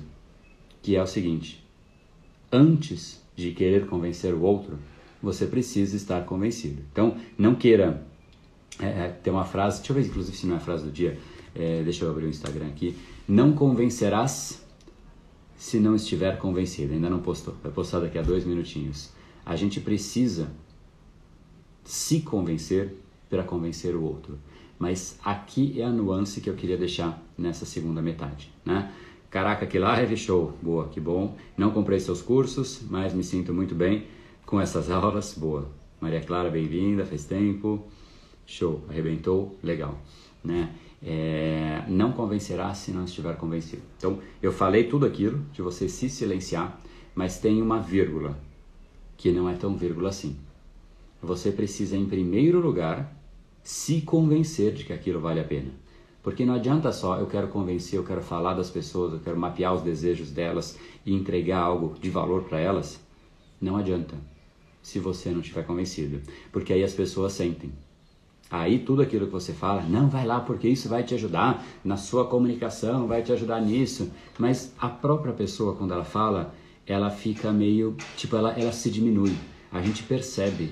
que 0.81 0.95
é 0.95 1.01
o 1.01 1.07
seguinte, 1.07 1.65
antes 2.51 3.21
de 3.35 3.51
querer 3.51 3.87
convencer 3.87 4.33
o 4.33 4.41
outro, 4.41 4.77
você 5.21 5.45
precisa 5.45 5.95
estar 5.95 6.23
convencido. 6.25 6.81
Então, 6.91 7.15
não 7.37 7.55
queira, 7.55 8.05
é, 8.79 8.85
é 8.85 9.19
tem 9.23 9.31
uma 9.31 9.45
frase, 9.45 9.77
deixa 9.77 9.91
eu 9.91 9.95
ver 9.95 10.07
inclusive 10.07 10.37
se 10.37 10.45
não 10.45 10.55
é 10.55 10.57
a 10.57 10.61
frase 10.61 10.83
do 10.83 10.91
dia, 10.91 11.17
é, 11.55 11.81
deixa 11.83 12.05
eu 12.05 12.11
abrir 12.11 12.25
o 12.25 12.29
Instagram 12.29 12.67
aqui, 12.67 12.95
não 13.27 13.53
convencerás 13.53 14.63
se 15.57 15.79
não 15.79 15.95
estiver 15.95 16.37
convencido, 16.39 16.93
ainda 16.93 17.09
não 17.09 17.19
postou, 17.19 17.55
vai 17.61 17.71
postar 17.71 17.99
daqui 17.99 18.17
a 18.17 18.21
dois 18.23 18.45
minutinhos. 18.45 19.11
A 19.45 19.55
gente 19.55 19.79
precisa 19.79 20.49
se 21.83 22.21
convencer 22.21 22.95
para 23.29 23.43
convencer 23.43 23.95
o 23.95 24.03
outro. 24.03 24.37
Mas 24.77 25.17
aqui 25.23 25.79
é 25.79 25.85
a 25.85 25.89
nuance 25.89 26.41
que 26.41 26.49
eu 26.49 26.55
queria 26.55 26.77
deixar 26.77 27.21
nessa 27.37 27.65
segunda 27.65 28.01
metade, 28.01 28.51
né? 28.65 28.91
Caraca, 29.29 29.65
que 29.65 29.79
live 29.79 30.17
show, 30.17 30.53
boa, 30.61 30.89
que 30.89 30.99
bom. 30.99 31.37
Não 31.55 31.71
comprei 31.71 31.99
seus 31.99 32.21
cursos, 32.21 32.81
mas 32.89 33.13
me 33.13 33.23
sinto 33.23 33.53
muito 33.53 33.73
bem 33.73 34.07
com 34.45 34.59
essas 34.59 34.89
aulas, 34.91 35.35
boa. 35.37 35.69
Maria 36.01 36.19
Clara, 36.21 36.49
bem-vinda, 36.49 37.05
faz 37.05 37.25
tempo, 37.25 37.85
show, 38.45 38.83
arrebentou, 38.89 39.57
legal, 39.63 39.97
né? 40.43 40.75
É, 41.03 41.83
não 41.87 42.11
convencerá 42.11 42.73
se 42.73 42.91
não 42.91 43.05
estiver 43.05 43.37
convencido. 43.37 43.83
Então, 43.97 44.19
eu 44.41 44.51
falei 44.51 44.85
tudo 44.85 45.05
aquilo 45.05 45.45
de 45.53 45.61
você 45.61 45.87
se 45.87 46.09
silenciar, 46.09 46.79
mas 47.15 47.39
tem 47.39 47.61
uma 47.61 47.79
vírgula 47.79 48.37
que 49.15 49.31
não 49.31 49.47
é 49.47 49.53
tão 49.53 49.75
vírgula 49.75 50.09
assim 50.09 50.35
você 51.21 51.51
precisa, 51.51 51.95
em 51.95 52.05
primeiro 52.05 52.59
lugar, 52.59 53.15
se 53.63 54.01
convencer 54.01 54.73
de 54.73 54.83
que 54.83 54.93
aquilo 54.93 55.19
vale 55.19 55.39
a 55.39 55.43
pena. 55.43 55.71
Porque 56.23 56.45
não 56.45 56.53
adianta 56.53 56.91
só 56.91 57.17
eu 57.17 57.27
quero 57.27 57.47
convencer, 57.47 57.97
eu 57.97 58.03
quero 58.03 58.21
falar 58.21 58.53
das 58.53 58.69
pessoas, 58.69 59.13
eu 59.13 59.19
quero 59.19 59.37
mapear 59.37 59.73
os 59.73 59.81
desejos 59.81 60.31
delas 60.31 60.77
e 61.05 61.13
entregar 61.13 61.59
algo 61.59 61.95
de 61.99 62.09
valor 62.09 62.43
para 62.43 62.59
elas. 62.59 62.99
Não 63.59 63.77
adianta 63.77 64.15
se 64.81 64.99
você 64.99 65.29
não 65.29 65.41
estiver 65.41 65.65
convencido, 65.65 66.21
porque 66.51 66.73
aí 66.73 66.83
as 66.83 66.93
pessoas 66.93 67.33
sentem. 67.33 67.71
Aí 68.49 68.79
tudo 68.79 69.01
aquilo 69.01 69.27
que 69.27 69.31
você 69.31 69.53
fala, 69.53 69.81
não 69.83 70.09
vai 70.09 70.25
lá 70.25 70.39
porque 70.41 70.67
isso 70.67 70.89
vai 70.89 71.03
te 71.03 71.13
ajudar 71.13 71.65
na 71.85 71.95
sua 71.95 72.25
comunicação, 72.25 73.07
vai 73.07 73.23
te 73.23 73.31
ajudar 73.31 73.61
nisso. 73.61 74.11
Mas 74.37 74.73
a 74.77 74.89
própria 74.89 75.33
pessoa 75.33 75.75
quando 75.75 75.93
ela 75.93 76.03
fala, 76.03 76.53
ela 76.85 77.09
fica 77.09 77.51
meio, 77.51 77.95
tipo, 78.17 78.35
ela, 78.35 78.51
ela 78.59 78.73
se 78.73 78.91
diminui. 78.91 79.33
A 79.71 79.81
gente 79.81 80.03
percebe 80.03 80.71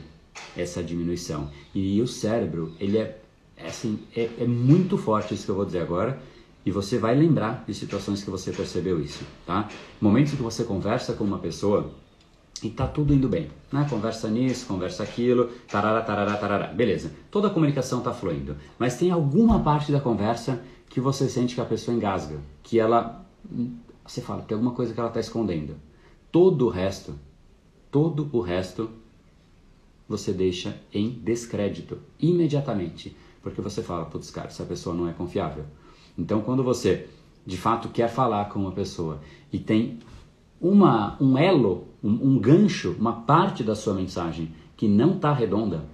essa 0.56 0.84
diminuição. 0.84 1.50
E 1.74 2.02
o 2.02 2.08
cérebro, 2.08 2.74
ele 2.80 2.98
é, 2.98 3.20
assim, 3.66 4.00
é, 4.16 4.30
é 4.40 4.46
muito 4.46 4.98
forte 4.98 5.34
isso 5.34 5.46
que 5.46 5.52
eu 5.52 5.56
vou 5.56 5.66
dizer 5.66 5.82
agora, 5.82 6.22
e 6.66 6.72
você 6.72 6.98
vai 6.98 7.16
lembrar 7.16 7.64
de 7.66 7.74
situações 7.74 8.24
que 8.24 8.30
você 8.30 8.52
percebeu 8.52 9.02
isso, 9.02 9.24
tá? 9.46 9.70
Momentos 10.00 10.34
que 10.34 10.42
você 10.42 10.64
conversa 10.64 11.14
com 11.14 11.24
uma 11.24 11.40
pessoa 11.40 11.92
e 12.62 12.70
tá 12.70 12.86
tudo 12.86 13.14
indo 13.14 13.30
bem, 13.30 13.50
né? 13.72 13.88
Conversa 13.90 14.28
nisso, 14.30 14.66
conversa 14.66 15.04
aquilo, 15.04 15.50
tarará, 15.70 16.02
tarará, 16.02 16.36
tarará. 16.36 16.68
Beleza, 16.68 17.12
toda 17.32 17.48
a 17.48 17.50
comunicação 17.50 18.02
tá 18.02 18.14
fluindo, 18.14 18.58
mas 18.78 18.98
tem 18.98 19.12
alguma 19.12 19.62
parte 19.62 19.92
da 19.92 20.00
conversa 20.00 20.62
que 20.90 21.00
você 21.00 21.30
sente 21.30 21.56
que 21.56 21.62
a 21.62 21.66
pessoa 21.66 21.96
engasga, 21.96 22.40
que 22.62 22.80
ela, 22.80 23.26
você 24.06 24.22
fala, 24.22 24.42
tem 24.42 24.56
alguma 24.56 24.74
coisa 24.74 24.94
que 24.94 25.00
ela 25.00 25.10
tá 25.10 25.20
escondendo. 25.20 25.76
Todo 26.32 26.66
o 26.66 26.70
resto, 26.70 27.16
todo 27.90 28.30
o 28.34 28.42
resto 28.42 28.90
você 30.10 30.34
deixa 30.34 30.76
em 30.92 31.10
descrédito 31.10 32.00
imediatamente, 32.20 33.16
porque 33.44 33.62
você 33.62 33.84
fala, 33.84 34.06
putz, 34.06 34.32
cara, 34.32 34.48
essa 34.48 34.66
pessoa 34.66 34.96
não 34.96 35.08
é 35.08 35.14
confiável. 35.14 35.66
Então, 36.18 36.42
quando 36.42 36.64
você 36.64 37.08
de 37.46 37.56
fato 37.56 37.90
quer 37.90 38.10
falar 38.10 38.50
com 38.50 38.60
uma 38.60 38.72
pessoa 38.72 39.22
e 39.54 39.60
tem 39.60 40.00
uma, 40.60 41.16
um 41.22 41.38
elo, 41.38 41.88
um, 42.04 42.32
um 42.32 42.40
gancho, 42.40 42.96
uma 43.00 43.22
parte 43.22 43.64
da 43.64 43.76
sua 43.76 43.94
mensagem 43.94 44.52
que 44.76 44.88
não 44.88 45.16
está 45.16 45.32
redonda, 45.32 45.86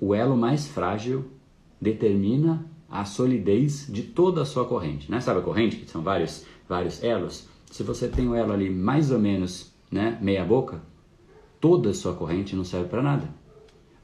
o 0.00 0.14
elo 0.14 0.36
mais 0.36 0.68
frágil 0.68 1.26
determina 1.80 2.64
a 2.88 3.04
solidez 3.04 3.86
de 3.90 4.02
toda 4.02 4.42
a 4.42 4.46
sua 4.46 4.64
corrente. 4.64 5.10
Né? 5.10 5.20
Sabe 5.20 5.40
a 5.40 5.42
corrente, 5.42 5.76
que 5.76 5.90
são 5.90 6.00
vários, 6.00 6.46
vários 6.68 7.02
elos? 7.02 7.48
Se 7.70 7.82
você 7.82 8.08
tem 8.08 8.28
o 8.28 8.34
elo 8.34 8.52
ali 8.52 8.70
mais 8.70 9.10
ou 9.10 9.18
menos 9.18 9.72
né, 9.90 10.16
meia 10.22 10.44
boca, 10.44 10.80
toda 11.60 11.90
a 11.90 11.94
sua 11.94 12.14
corrente 12.14 12.56
não 12.56 12.64
serve 12.64 12.88
para 12.88 13.02
nada. 13.02 13.28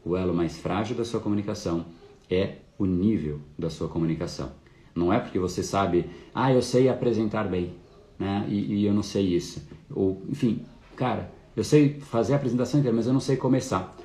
O 0.04 0.16
elo 0.16 0.34
mais 0.34 0.58
frágil 0.58 0.96
da 0.96 1.04
sua 1.04 1.20
comunicação 1.20 1.86
é 2.30 2.56
o 2.78 2.84
nível 2.84 3.40
da 3.58 3.70
sua 3.70 3.88
comunicação. 3.88 4.52
Não 4.94 5.12
é 5.12 5.18
porque 5.18 5.38
você 5.38 5.62
sabe, 5.62 6.08
ah, 6.34 6.52
eu 6.52 6.62
sei 6.62 6.88
apresentar 6.88 7.44
bem, 7.44 7.74
né? 8.18 8.46
E, 8.48 8.74
e 8.74 8.86
eu 8.86 8.94
não 8.94 9.02
sei 9.02 9.34
isso. 9.34 9.66
Ou, 9.90 10.22
enfim, 10.28 10.62
cara, 10.94 11.32
eu 11.56 11.64
sei 11.64 12.00
fazer 12.00 12.34
a 12.34 12.36
apresentação 12.36 12.80
inteira, 12.80 12.96
mas 12.96 13.06
eu 13.06 13.12
não 13.12 13.20
sei 13.20 13.36
começar. 13.36 13.96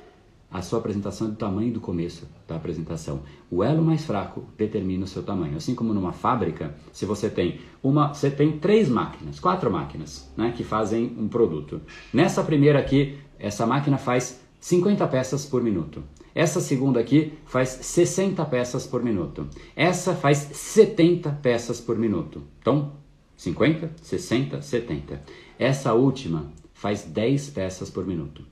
A 0.50 0.62
sua 0.62 0.80
apresentação 0.80 1.28
é 1.28 1.30
do 1.30 1.36
tamanho 1.36 1.72
do 1.72 1.80
começo 1.80 2.26
da 2.48 2.56
apresentação. 2.56 3.20
O 3.48 3.62
elo 3.62 3.84
mais 3.84 4.04
fraco 4.04 4.44
determina 4.58 5.04
o 5.04 5.06
seu 5.06 5.22
tamanho. 5.22 5.56
Assim 5.56 5.76
como 5.76 5.94
numa 5.94 6.12
fábrica, 6.12 6.74
se 6.92 7.06
você 7.06 7.30
tem 7.30 7.60
uma, 7.80 8.12
você 8.12 8.28
tem 8.28 8.58
três 8.58 8.88
máquinas, 8.88 9.38
quatro 9.38 9.70
máquinas, 9.70 10.28
né, 10.36 10.52
que 10.56 10.64
fazem 10.64 11.14
um 11.16 11.28
produto. 11.28 11.80
Nessa 12.12 12.42
primeira 12.42 12.80
aqui, 12.80 13.16
essa 13.40 13.66
máquina 13.66 13.98
faz 13.98 14.40
50 14.60 15.06
peças 15.08 15.46
por 15.46 15.62
minuto. 15.62 16.02
Essa 16.34 16.60
segunda 16.60 17.00
aqui 17.00 17.32
faz 17.46 17.70
60 17.70 18.44
peças 18.44 18.86
por 18.86 19.02
minuto. 19.02 19.48
Essa 19.74 20.14
faz 20.14 20.38
70 20.38 21.30
peças 21.42 21.80
por 21.80 21.98
minuto. 21.98 22.42
Então, 22.60 22.92
50, 23.36 23.90
60, 24.02 24.62
70. 24.62 25.22
Essa 25.58 25.94
última 25.94 26.52
faz 26.74 27.02
10 27.02 27.50
peças 27.50 27.90
por 27.90 28.06
minuto. 28.06 28.44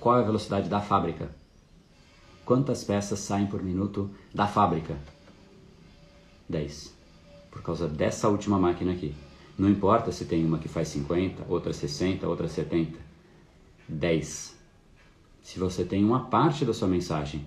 Qual 0.00 0.16
é 0.16 0.20
a 0.20 0.24
velocidade 0.24 0.68
da 0.68 0.80
fábrica? 0.80 1.30
Quantas 2.44 2.82
peças 2.82 3.18
saem 3.20 3.46
por 3.46 3.62
minuto 3.62 4.10
da 4.34 4.46
fábrica? 4.46 4.96
10. 6.48 6.92
Por 7.50 7.62
causa 7.62 7.86
dessa 7.86 8.28
última 8.28 8.58
máquina 8.58 8.92
aqui. 8.92 9.14
Não 9.56 9.68
importa 9.68 10.10
se 10.10 10.24
tem 10.24 10.44
uma 10.44 10.58
que 10.58 10.68
faz 10.68 10.88
50, 10.88 11.44
outra 11.48 11.72
60, 11.72 12.26
outra 12.26 12.48
70. 12.48 13.03
10. 13.88 14.58
Se 15.42 15.58
você 15.58 15.84
tem 15.84 16.04
uma 16.04 16.26
parte 16.26 16.64
da 16.64 16.72
sua 16.72 16.88
mensagem 16.88 17.46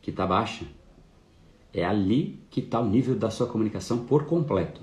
que 0.00 0.10
está 0.10 0.26
baixa, 0.26 0.64
é 1.72 1.84
ali 1.84 2.38
que 2.50 2.60
está 2.60 2.80
o 2.80 2.88
nível 2.88 3.14
da 3.14 3.30
sua 3.30 3.46
comunicação 3.46 4.04
por 4.04 4.26
completo. 4.26 4.82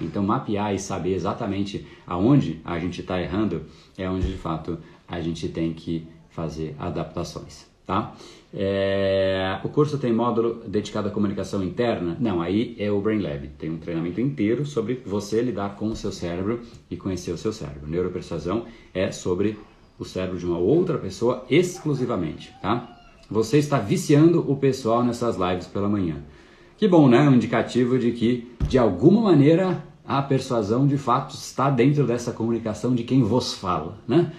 Então, 0.00 0.22
mapear 0.22 0.74
e 0.74 0.78
saber 0.78 1.14
exatamente 1.14 1.86
aonde 2.06 2.60
a 2.64 2.78
gente 2.78 3.00
está 3.00 3.20
errando 3.20 3.62
é 3.96 4.08
onde 4.10 4.26
de 4.26 4.36
fato 4.36 4.78
a 5.06 5.20
gente 5.20 5.48
tem 5.48 5.72
que 5.72 6.06
fazer 6.30 6.74
adaptações, 6.78 7.66
tá? 7.86 8.14
É, 8.52 9.60
o 9.64 9.68
curso 9.68 9.98
tem 9.98 10.12
módulo 10.12 10.62
dedicado 10.66 11.08
à 11.08 11.10
comunicação 11.10 11.62
interna? 11.62 12.16
Não, 12.20 12.42
aí 12.42 12.74
é 12.78 12.90
o 12.90 13.00
Brain 13.00 13.20
Lab. 13.20 13.48
Tem 13.58 13.70
um 13.70 13.78
treinamento 13.78 14.20
inteiro 14.20 14.66
sobre 14.66 15.02
você 15.06 15.40
lidar 15.40 15.76
com 15.76 15.88
o 15.88 15.96
seu 15.96 16.12
cérebro 16.12 16.60
e 16.90 16.96
conhecer 16.96 17.32
o 17.32 17.38
seu 17.38 17.52
cérebro. 17.52 17.88
Neuropersuasão 17.88 18.66
é 18.92 19.10
sobre 19.12 19.56
o 19.98 20.04
cérebro 20.04 20.38
de 20.38 20.46
uma 20.46 20.58
outra 20.58 20.98
pessoa 20.98 21.44
exclusivamente, 21.48 22.52
tá? 22.60 22.98
Você 23.30 23.58
está 23.58 23.78
viciando 23.78 24.44
o 24.50 24.56
pessoal 24.56 25.02
nessas 25.02 25.36
lives 25.36 25.66
pela 25.66 25.88
manhã. 25.88 26.16
Que 26.76 26.86
bom, 26.86 27.08
né? 27.08 27.28
Um 27.28 27.34
indicativo 27.34 27.98
de 27.98 28.12
que, 28.12 28.48
de 28.68 28.76
alguma 28.76 29.22
maneira, 29.22 29.82
a 30.04 30.20
persuasão 30.20 30.86
de 30.86 30.98
fato 30.98 31.34
está 31.34 31.70
dentro 31.70 32.06
dessa 32.06 32.32
comunicação 32.32 32.94
de 32.94 33.04
quem 33.04 33.22
vos 33.22 33.54
fala, 33.54 33.96
né? 34.06 34.32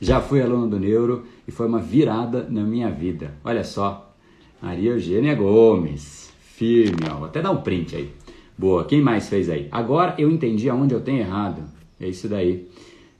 Já 0.00 0.20
fui 0.20 0.40
aluno 0.40 0.68
do 0.68 0.80
Neuro 0.80 1.24
e 1.46 1.50
foi 1.50 1.66
uma 1.66 1.80
virada 1.80 2.46
na 2.48 2.62
minha 2.62 2.90
vida. 2.90 3.34
Olha 3.44 3.64
só, 3.64 4.14
Maria 4.62 4.92
Eugênia 4.92 5.34
Gomes, 5.34 6.32
firme, 6.38 7.06
ó. 7.10 7.16
Vou 7.16 7.26
até 7.26 7.42
dar 7.42 7.50
um 7.50 7.60
print 7.60 7.96
aí. 7.96 8.10
Boa, 8.56 8.84
quem 8.84 9.02
mais 9.02 9.28
fez 9.28 9.50
aí? 9.50 9.68
Agora 9.70 10.14
eu 10.18 10.30
entendi 10.30 10.70
aonde 10.70 10.94
eu 10.94 11.00
tenho 11.00 11.18
errado. 11.18 11.62
É 11.98 12.08
isso 12.08 12.28
daí. 12.28 12.68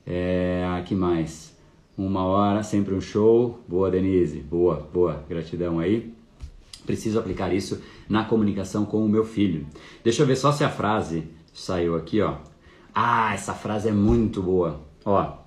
É, 0.07 0.67
aqui 0.79 0.95
mais. 0.95 1.50
Uma 2.01 2.25
hora, 2.25 2.63
sempre 2.63 2.95
um 2.95 3.01
show. 3.01 3.63
Boa, 3.69 3.91
Denise. 3.91 4.41
Boa, 4.41 4.89
boa. 4.91 5.23
Gratidão 5.29 5.79
aí. 5.79 6.15
Preciso 6.87 7.19
aplicar 7.19 7.53
isso 7.53 7.83
na 8.09 8.25
comunicação 8.25 8.87
com 8.87 9.05
o 9.05 9.09
meu 9.09 9.23
filho. 9.23 9.67
Deixa 10.03 10.23
eu 10.23 10.27
ver 10.27 10.37
só 10.37 10.51
se 10.51 10.65
a 10.65 10.71
frase 10.71 11.25
saiu 11.53 11.95
aqui, 11.95 12.23
ó. 12.23 12.37
Ah, 12.95 13.35
essa 13.35 13.53
frase 13.53 13.91
é 13.91 13.93
muito 13.93 14.43
boa. 14.43 14.81
Ó, 15.05 15.41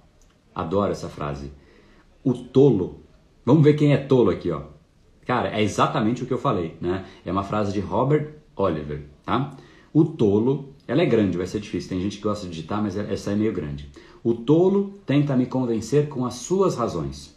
adoro 0.54 0.92
essa 0.92 1.10
frase. 1.10 1.52
O 2.24 2.34
tolo. 2.36 3.02
Vamos 3.44 3.64
ver 3.64 3.74
quem 3.74 3.92
é 3.92 3.98
tolo 3.98 4.30
aqui, 4.30 4.52
ó. 4.52 4.62
Cara, 5.26 5.50
é 5.58 5.64
exatamente 5.64 6.22
o 6.22 6.28
que 6.28 6.34
eu 6.34 6.38
falei, 6.38 6.78
né? 6.80 7.04
É 7.26 7.32
uma 7.32 7.44
frase 7.44 7.74
de 7.74 7.80
Robert 7.80 8.32
Oliver, 8.56 9.02
tá? 9.26 9.58
O 9.92 10.06
tolo, 10.06 10.73
ela 10.88 11.02
é 11.02 11.06
grande, 11.06 11.38
vai 11.38 11.48
ser 11.48 11.60
difícil. 11.60 11.90
Tem 11.90 12.02
gente 12.02 12.18
que 12.18 12.24
gosta 12.24 12.46
de 12.46 12.52
digitar, 12.52 12.82
mas 12.82 12.98
essa 12.98 13.32
é 13.32 13.36
meio 13.36 13.54
grande. 13.54 13.90
O 14.24 14.34
tolo 14.34 15.00
tenta 15.06 15.36
me 15.36 15.46
convencer 15.46 16.10
com 16.10 16.26
as 16.26 16.36
suas 16.36 16.76
razões, 16.76 17.36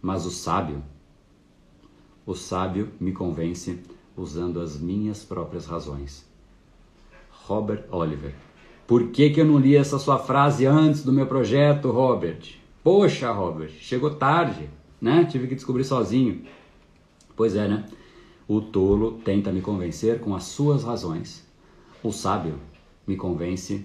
mas 0.00 0.26
o 0.26 0.30
sábio, 0.30 0.82
o 2.26 2.34
sábio 2.34 2.90
me 3.00 3.12
convence 3.12 3.78
usando 4.16 4.60
as 4.60 4.78
minhas 4.78 5.24
próprias 5.24 5.66
razões. 5.66 6.26
Robert 7.30 7.84
Oliver. 7.90 8.34
Por 8.86 9.08
que, 9.08 9.30
que 9.30 9.40
eu 9.40 9.44
não 9.44 9.58
li 9.58 9.76
essa 9.76 9.98
sua 9.98 10.18
frase 10.18 10.66
antes 10.66 11.04
do 11.04 11.12
meu 11.12 11.26
projeto, 11.26 11.90
Robert? 11.90 12.56
Poxa, 12.82 13.30
Robert, 13.32 13.70
chegou 13.78 14.14
tarde, 14.14 14.68
né? 15.00 15.24
Tive 15.24 15.46
que 15.46 15.54
descobrir 15.54 15.84
sozinho. 15.84 16.44
Pois 17.36 17.56
é, 17.56 17.66
né? 17.68 17.84
O 18.46 18.60
tolo 18.60 19.20
tenta 19.24 19.52
me 19.52 19.60
convencer 19.60 20.20
com 20.20 20.34
as 20.34 20.44
suas 20.44 20.84
razões. 20.84 21.46
O 22.02 22.12
sábio 22.12 22.58
me 23.06 23.16
convence 23.16 23.84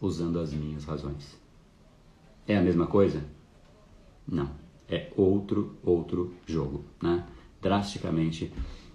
usando 0.00 0.38
as 0.38 0.52
minhas 0.52 0.84
razões. 0.84 1.36
É 2.46 2.56
a 2.56 2.62
mesma 2.62 2.86
coisa? 2.86 3.24
Não. 4.26 4.50
É 4.88 5.10
outro, 5.16 5.74
outro 5.82 6.32
jogo, 6.46 6.84
né? 7.02 7.24
Drasticamente 7.60 8.52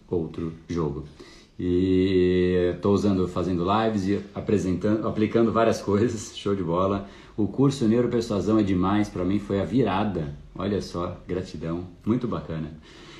outro 0.09 0.53
jogo. 0.67 1.05
E 1.59 2.71
estou 2.75 2.93
usando, 2.93 3.27
fazendo 3.27 3.63
lives 3.63 4.07
e 4.07 4.21
apresentando, 4.33 5.07
aplicando 5.07 5.51
várias 5.51 5.81
coisas, 5.83 6.35
show 6.35 6.55
de 6.55 6.63
bola. 6.63 7.07
O 7.35 7.47
curso 7.47 7.87
Neuropersuasão 7.87 8.59
é 8.59 8.63
demais, 8.63 9.09
para 9.09 9.23
mim 9.25 9.39
foi 9.39 9.59
a 9.59 9.65
virada. 9.65 10.35
Olha 10.55 10.81
só, 10.81 11.17
gratidão, 11.27 11.85
muito 12.05 12.27
bacana. 12.27 12.71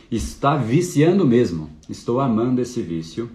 Está 0.09 0.55
viciando 0.55 1.25
mesmo, 1.25 1.69
estou 1.89 2.19
amando 2.19 2.61
esse 2.61 2.81
vício. 2.81 3.29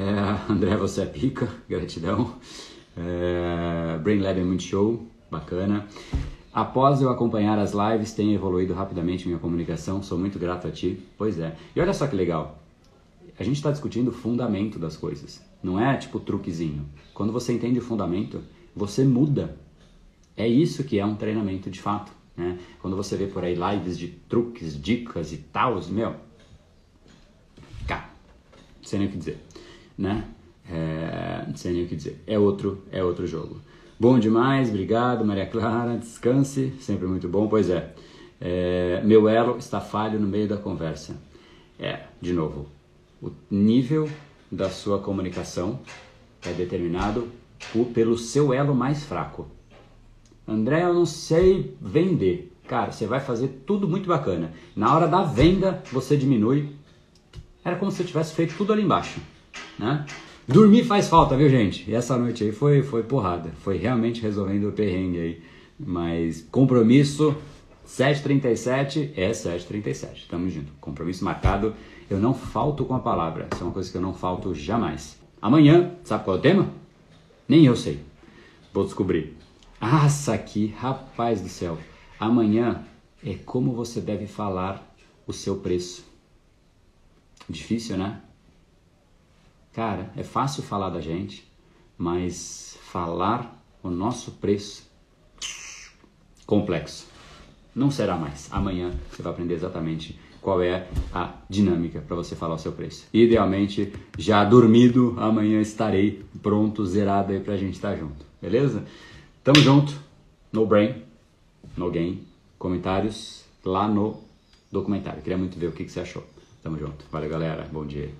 É, 0.00 0.50
André, 0.50 0.78
você 0.78 1.02
é 1.02 1.06
pica, 1.06 1.46
gratidão. 1.68 2.34
É, 2.96 3.98
Brain 3.98 4.20
Lab 4.20 4.40
é 4.40 4.42
muito 4.42 4.62
show, 4.62 5.06
bacana. 5.30 5.86
Após 6.54 7.02
eu 7.02 7.10
acompanhar 7.10 7.58
as 7.58 7.74
lives, 7.74 8.14
tem 8.14 8.32
evoluído 8.32 8.72
rapidamente 8.72 9.28
minha 9.28 9.38
comunicação, 9.38 10.02
sou 10.02 10.16
muito 10.16 10.38
grato 10.38 10.66
a 10.66 10.70
ti. 10.70 10.98
Pois 11.18 11.38
é. 11.38 11.54
E 11.76 11.80
olha 11.82 11.92
só 11.92 12.06
que 12.06 12.16
legal, 12.16 12.58
a 13.38 13.44
gente 13.44 13.56
está 13.56 13.70
discutindo 13.70 14.08
o 14.08 14.12
fundamento 14.12 14.78
das 14.78 14.96
coisas. 14.96 15.44
Não 15.62 15.78
é 15.78 15.94
tipo 15.98 16.18
truquezinho. 16.18 16.86
Quando 17.12 17.30
você 17.30 17.52
entende 17.52 17.78
o 17.78 17.82
fundamento, 17.82 18.40
você 18.74 19.04
muda. 19.04 19.54
É 20.34 20.48
isso 20.48 20.82
que 20.82 20.98
é 20.98 21.04
um 21.04 21.14
treinamento 21.14 21.68
de 21.68 21.78
fato. 21.78 22.10
Né? 22.34 22.58
Quando 22.80 22.96
você 22.96 23.18
vê 23.18 23.26
por 23.26 23.44
aí 23.44 23.54
lives 23.54 23.98
de 23.98 24.08
truques, 24.08 24.80
dicas 24.80 25.30
e 25.30 25.36
tal, 25.36 25.78
meu, 25.90 26.16
cá, 27.86 28.10
sei 28.82 28.98
nem 28.98 29.08
o 29.08 29.10
que 29.10 29.18
dizer, 29.18 29.38
né? 30.00 30.24
É, 30.68 31.44
não 31.46 31.56
sei 31.56 31.72
nem 31.74 31.84
o 31.84 31.86
que 31.86 31.94
dizer. 31.94 32.22
É 32.26 32.38
outro, 32.38 32.82
é 32.90 33.04
outro 33.04 33.26
jogo. 33.26 33.60
Bom 33.98 34.18
demais, 34.18 34.70
obrigado, 34.70 35.24
Maria 35.24 35.46
Clara. 35.46 35.98
Descanse, 35.98 36.72
sempre 36.80 37.06
muito 37.06 37.28
bom. 37.28 37.46
Pois 37.48 37.68
é, 37.68 37.92
é 38.40 39.02
meu 39.04 39.28
elo 39.28 39.58
está 39.58 39.80
falho 39.80 40.18
no 40.18 40.26
meio 40.26 40.48
da 40.48 40.56
conversa. 40.56 41.16
É, 41.78 42.00
de 42.20 42.32
novo, 42.32 42.66
o 43.22 43.30
nível 43.50 44.08
da 44.50 44.70
sua 44.70 44.98
comunicação 44.98 45.80
é 46.44 46.52
determinado 46.52 47.28
por, 47.72 47.86
pelo 47.86 48.16
seu 48.16 48.54
elo 48.54 48.74
mais 48.74 49.04
fraco. 49.04 49.46
André, 50.48 50.82
eu 50.82 50.94
não 50.94 51.06
sei 51.06 51.76
vender. 51.80 52.52
Cara, 52.66 52.92
você 52.92 53.06
vai 53.06 53.20
fazer 53.20 53.62
tudo 53.66 53.86
muito 53.86 54.08
bacana. 54.08 54.52
Na 54.74 54.94
hora 54.94 55.06
da 55.06 55.22
venda, 55.22 55.82
você 55.92 56.16
diminui. 56.16 56.70
Era 57.64 57.76
como 57.76 57.90
se 57.90 57.98
você 57.98 58.04
tivesse 58.04 58.34
feito 58.34 58.54
tudo 58.56 58.72
ali 58.72 58.82
embaixo, 58.82 59.20
né? 59.80 60.04
Dormir 60.46 60.84
faz 60.84 61.08
falta, 61.08 61.36
viu, 61.36 61.48
gente? 61.48 61.88
E 61.88 61.94
essa 61.94 62.16
noite 62.16 62.44
aí 62.44 62.52
foi, 62.52 62.82
foi 62.82 63.02
porrada. 63.02 63.50
Foi 63.62 63.76
realmente 63.76 64.20
resolvendo 64.20 64.68
o 64.68 64.72
perrengue 64.72 65.18
aí. 65.18 65.42
Mas 65.78 66.46
compromisso 66.50 67.34
7h37 67.86 69.12
é 69.16 69.30
7h37. 69.30 70.28
Tamo 70.28 70.50
junto. 70.50 70.72
Compromisso 70.80 71.24
marcado 71.24 71.74
eu 72.10 72.18
não 72.18 72.34
falto 72.34 72.84
com 72.84 72.94
a 72.94 72.98
palavra. 72.98 73.48
Isso 73.52 73.62
é 73.62 73.66
uma 73.66 73.72
coisa 73.72 73.90
que 73.90 73.96
eu 73.96 74.02
não 74.02 74.12
falto 74.12 74.54
jamais. 74.54 75.18
Amanhã, 75.40 75.92
sabe 76.04 76.24
qual 76.24 76.36
é 76.36 76.38
o 76.38 76.42
tema? 76.42 76.70
Nem 77.48 77.64
eu 77.64 77.76
sei. 77.76 78.00
Vou 78.72 78.84
descobrir. 78.84 79.36
Ah, 79.80 80.06
aqui, 80.32 80.74
rapaz 80.78 81.40
do 81.40 81.48
céu. 81.48 81.78
Amanhã 82.18 82.84
é 83.24 83.34
como 83.34 83.72
você 83.72 84.00
deve 84.00 84.26
falar 84.26 84.94
o 85.26 85.32
seu 85.32 85.56
preço. 85.56 86.04
Difícil, 87.48 87.96
né? 87.96 88.20
Cara, 89.80 90.10
é 90.14 90.22
fácil 90.22 90.62
falar 90.62 90.90
da 90.90 91.00
gente, 91.00 91.50
mas 91.96 92.76
falar 92.82 93.64
o 93.82 93.88
nosso 93.88 94.32
preço 94.32 94.86
complexo. 96.44 97.06
Não 97.74 97.90
será 97.90 98.14
mais. 98.14 98.46
Amanhã 98.52 98.92
você 99.10 99.22
vai 99.22 99.32
aprender 99.32 99.54
exatamente 99.54 100.20
qual 100.42 100.60
é 100.60 100.86
a 101.14 101.32
dinâmica 101.48 101.98
para 102.06 102.14
você 102.14 102.36
falar 102.36 102.56
o 102.56 102.58
seu 102.58 102.72
preço. 102.72 103.06
Idealmente, 103.10 103.90
já 104.18 104.44
dormido, 104.44 105.14
amanhã 105.16 105.62
estarei 105.62 106.26
pronto, 106.42 106.84
zerado 106.84 107.32
aí 107.32 107.40
para 107.40 107.54
a 107.54 107.56
gente 107.56 107.76
estar 107.76 107.92
tá 107.92 107.96
junto, 107.96 108.26
beleza? 108.38 108.84
Tamo 109.42 109.60
junto, 109.60 109.98
no 110.52 110.66
brain, 110.66 110.96
no 111.74 111.90
game, 111.90 112.22
comentários 112.58 113.46
lá 113.64 113.88
no 113.88 114.20
documentário. 114.70 115.22
Queria 115.22 115.38
muito 115.38 115.58
ver 115.58 115.68
o 115.68 115.72
que, 115.72 115.84
que 115.84 115.90
você 115.90 116.00
achou. 116.00 116.22
Tamo 116.62 116.78
junto. 116.78 117.02
Valeu, 117.10 117.30
galera. 117.30 117.66
Bom 117.72 117.86
dia. 117.86 118.10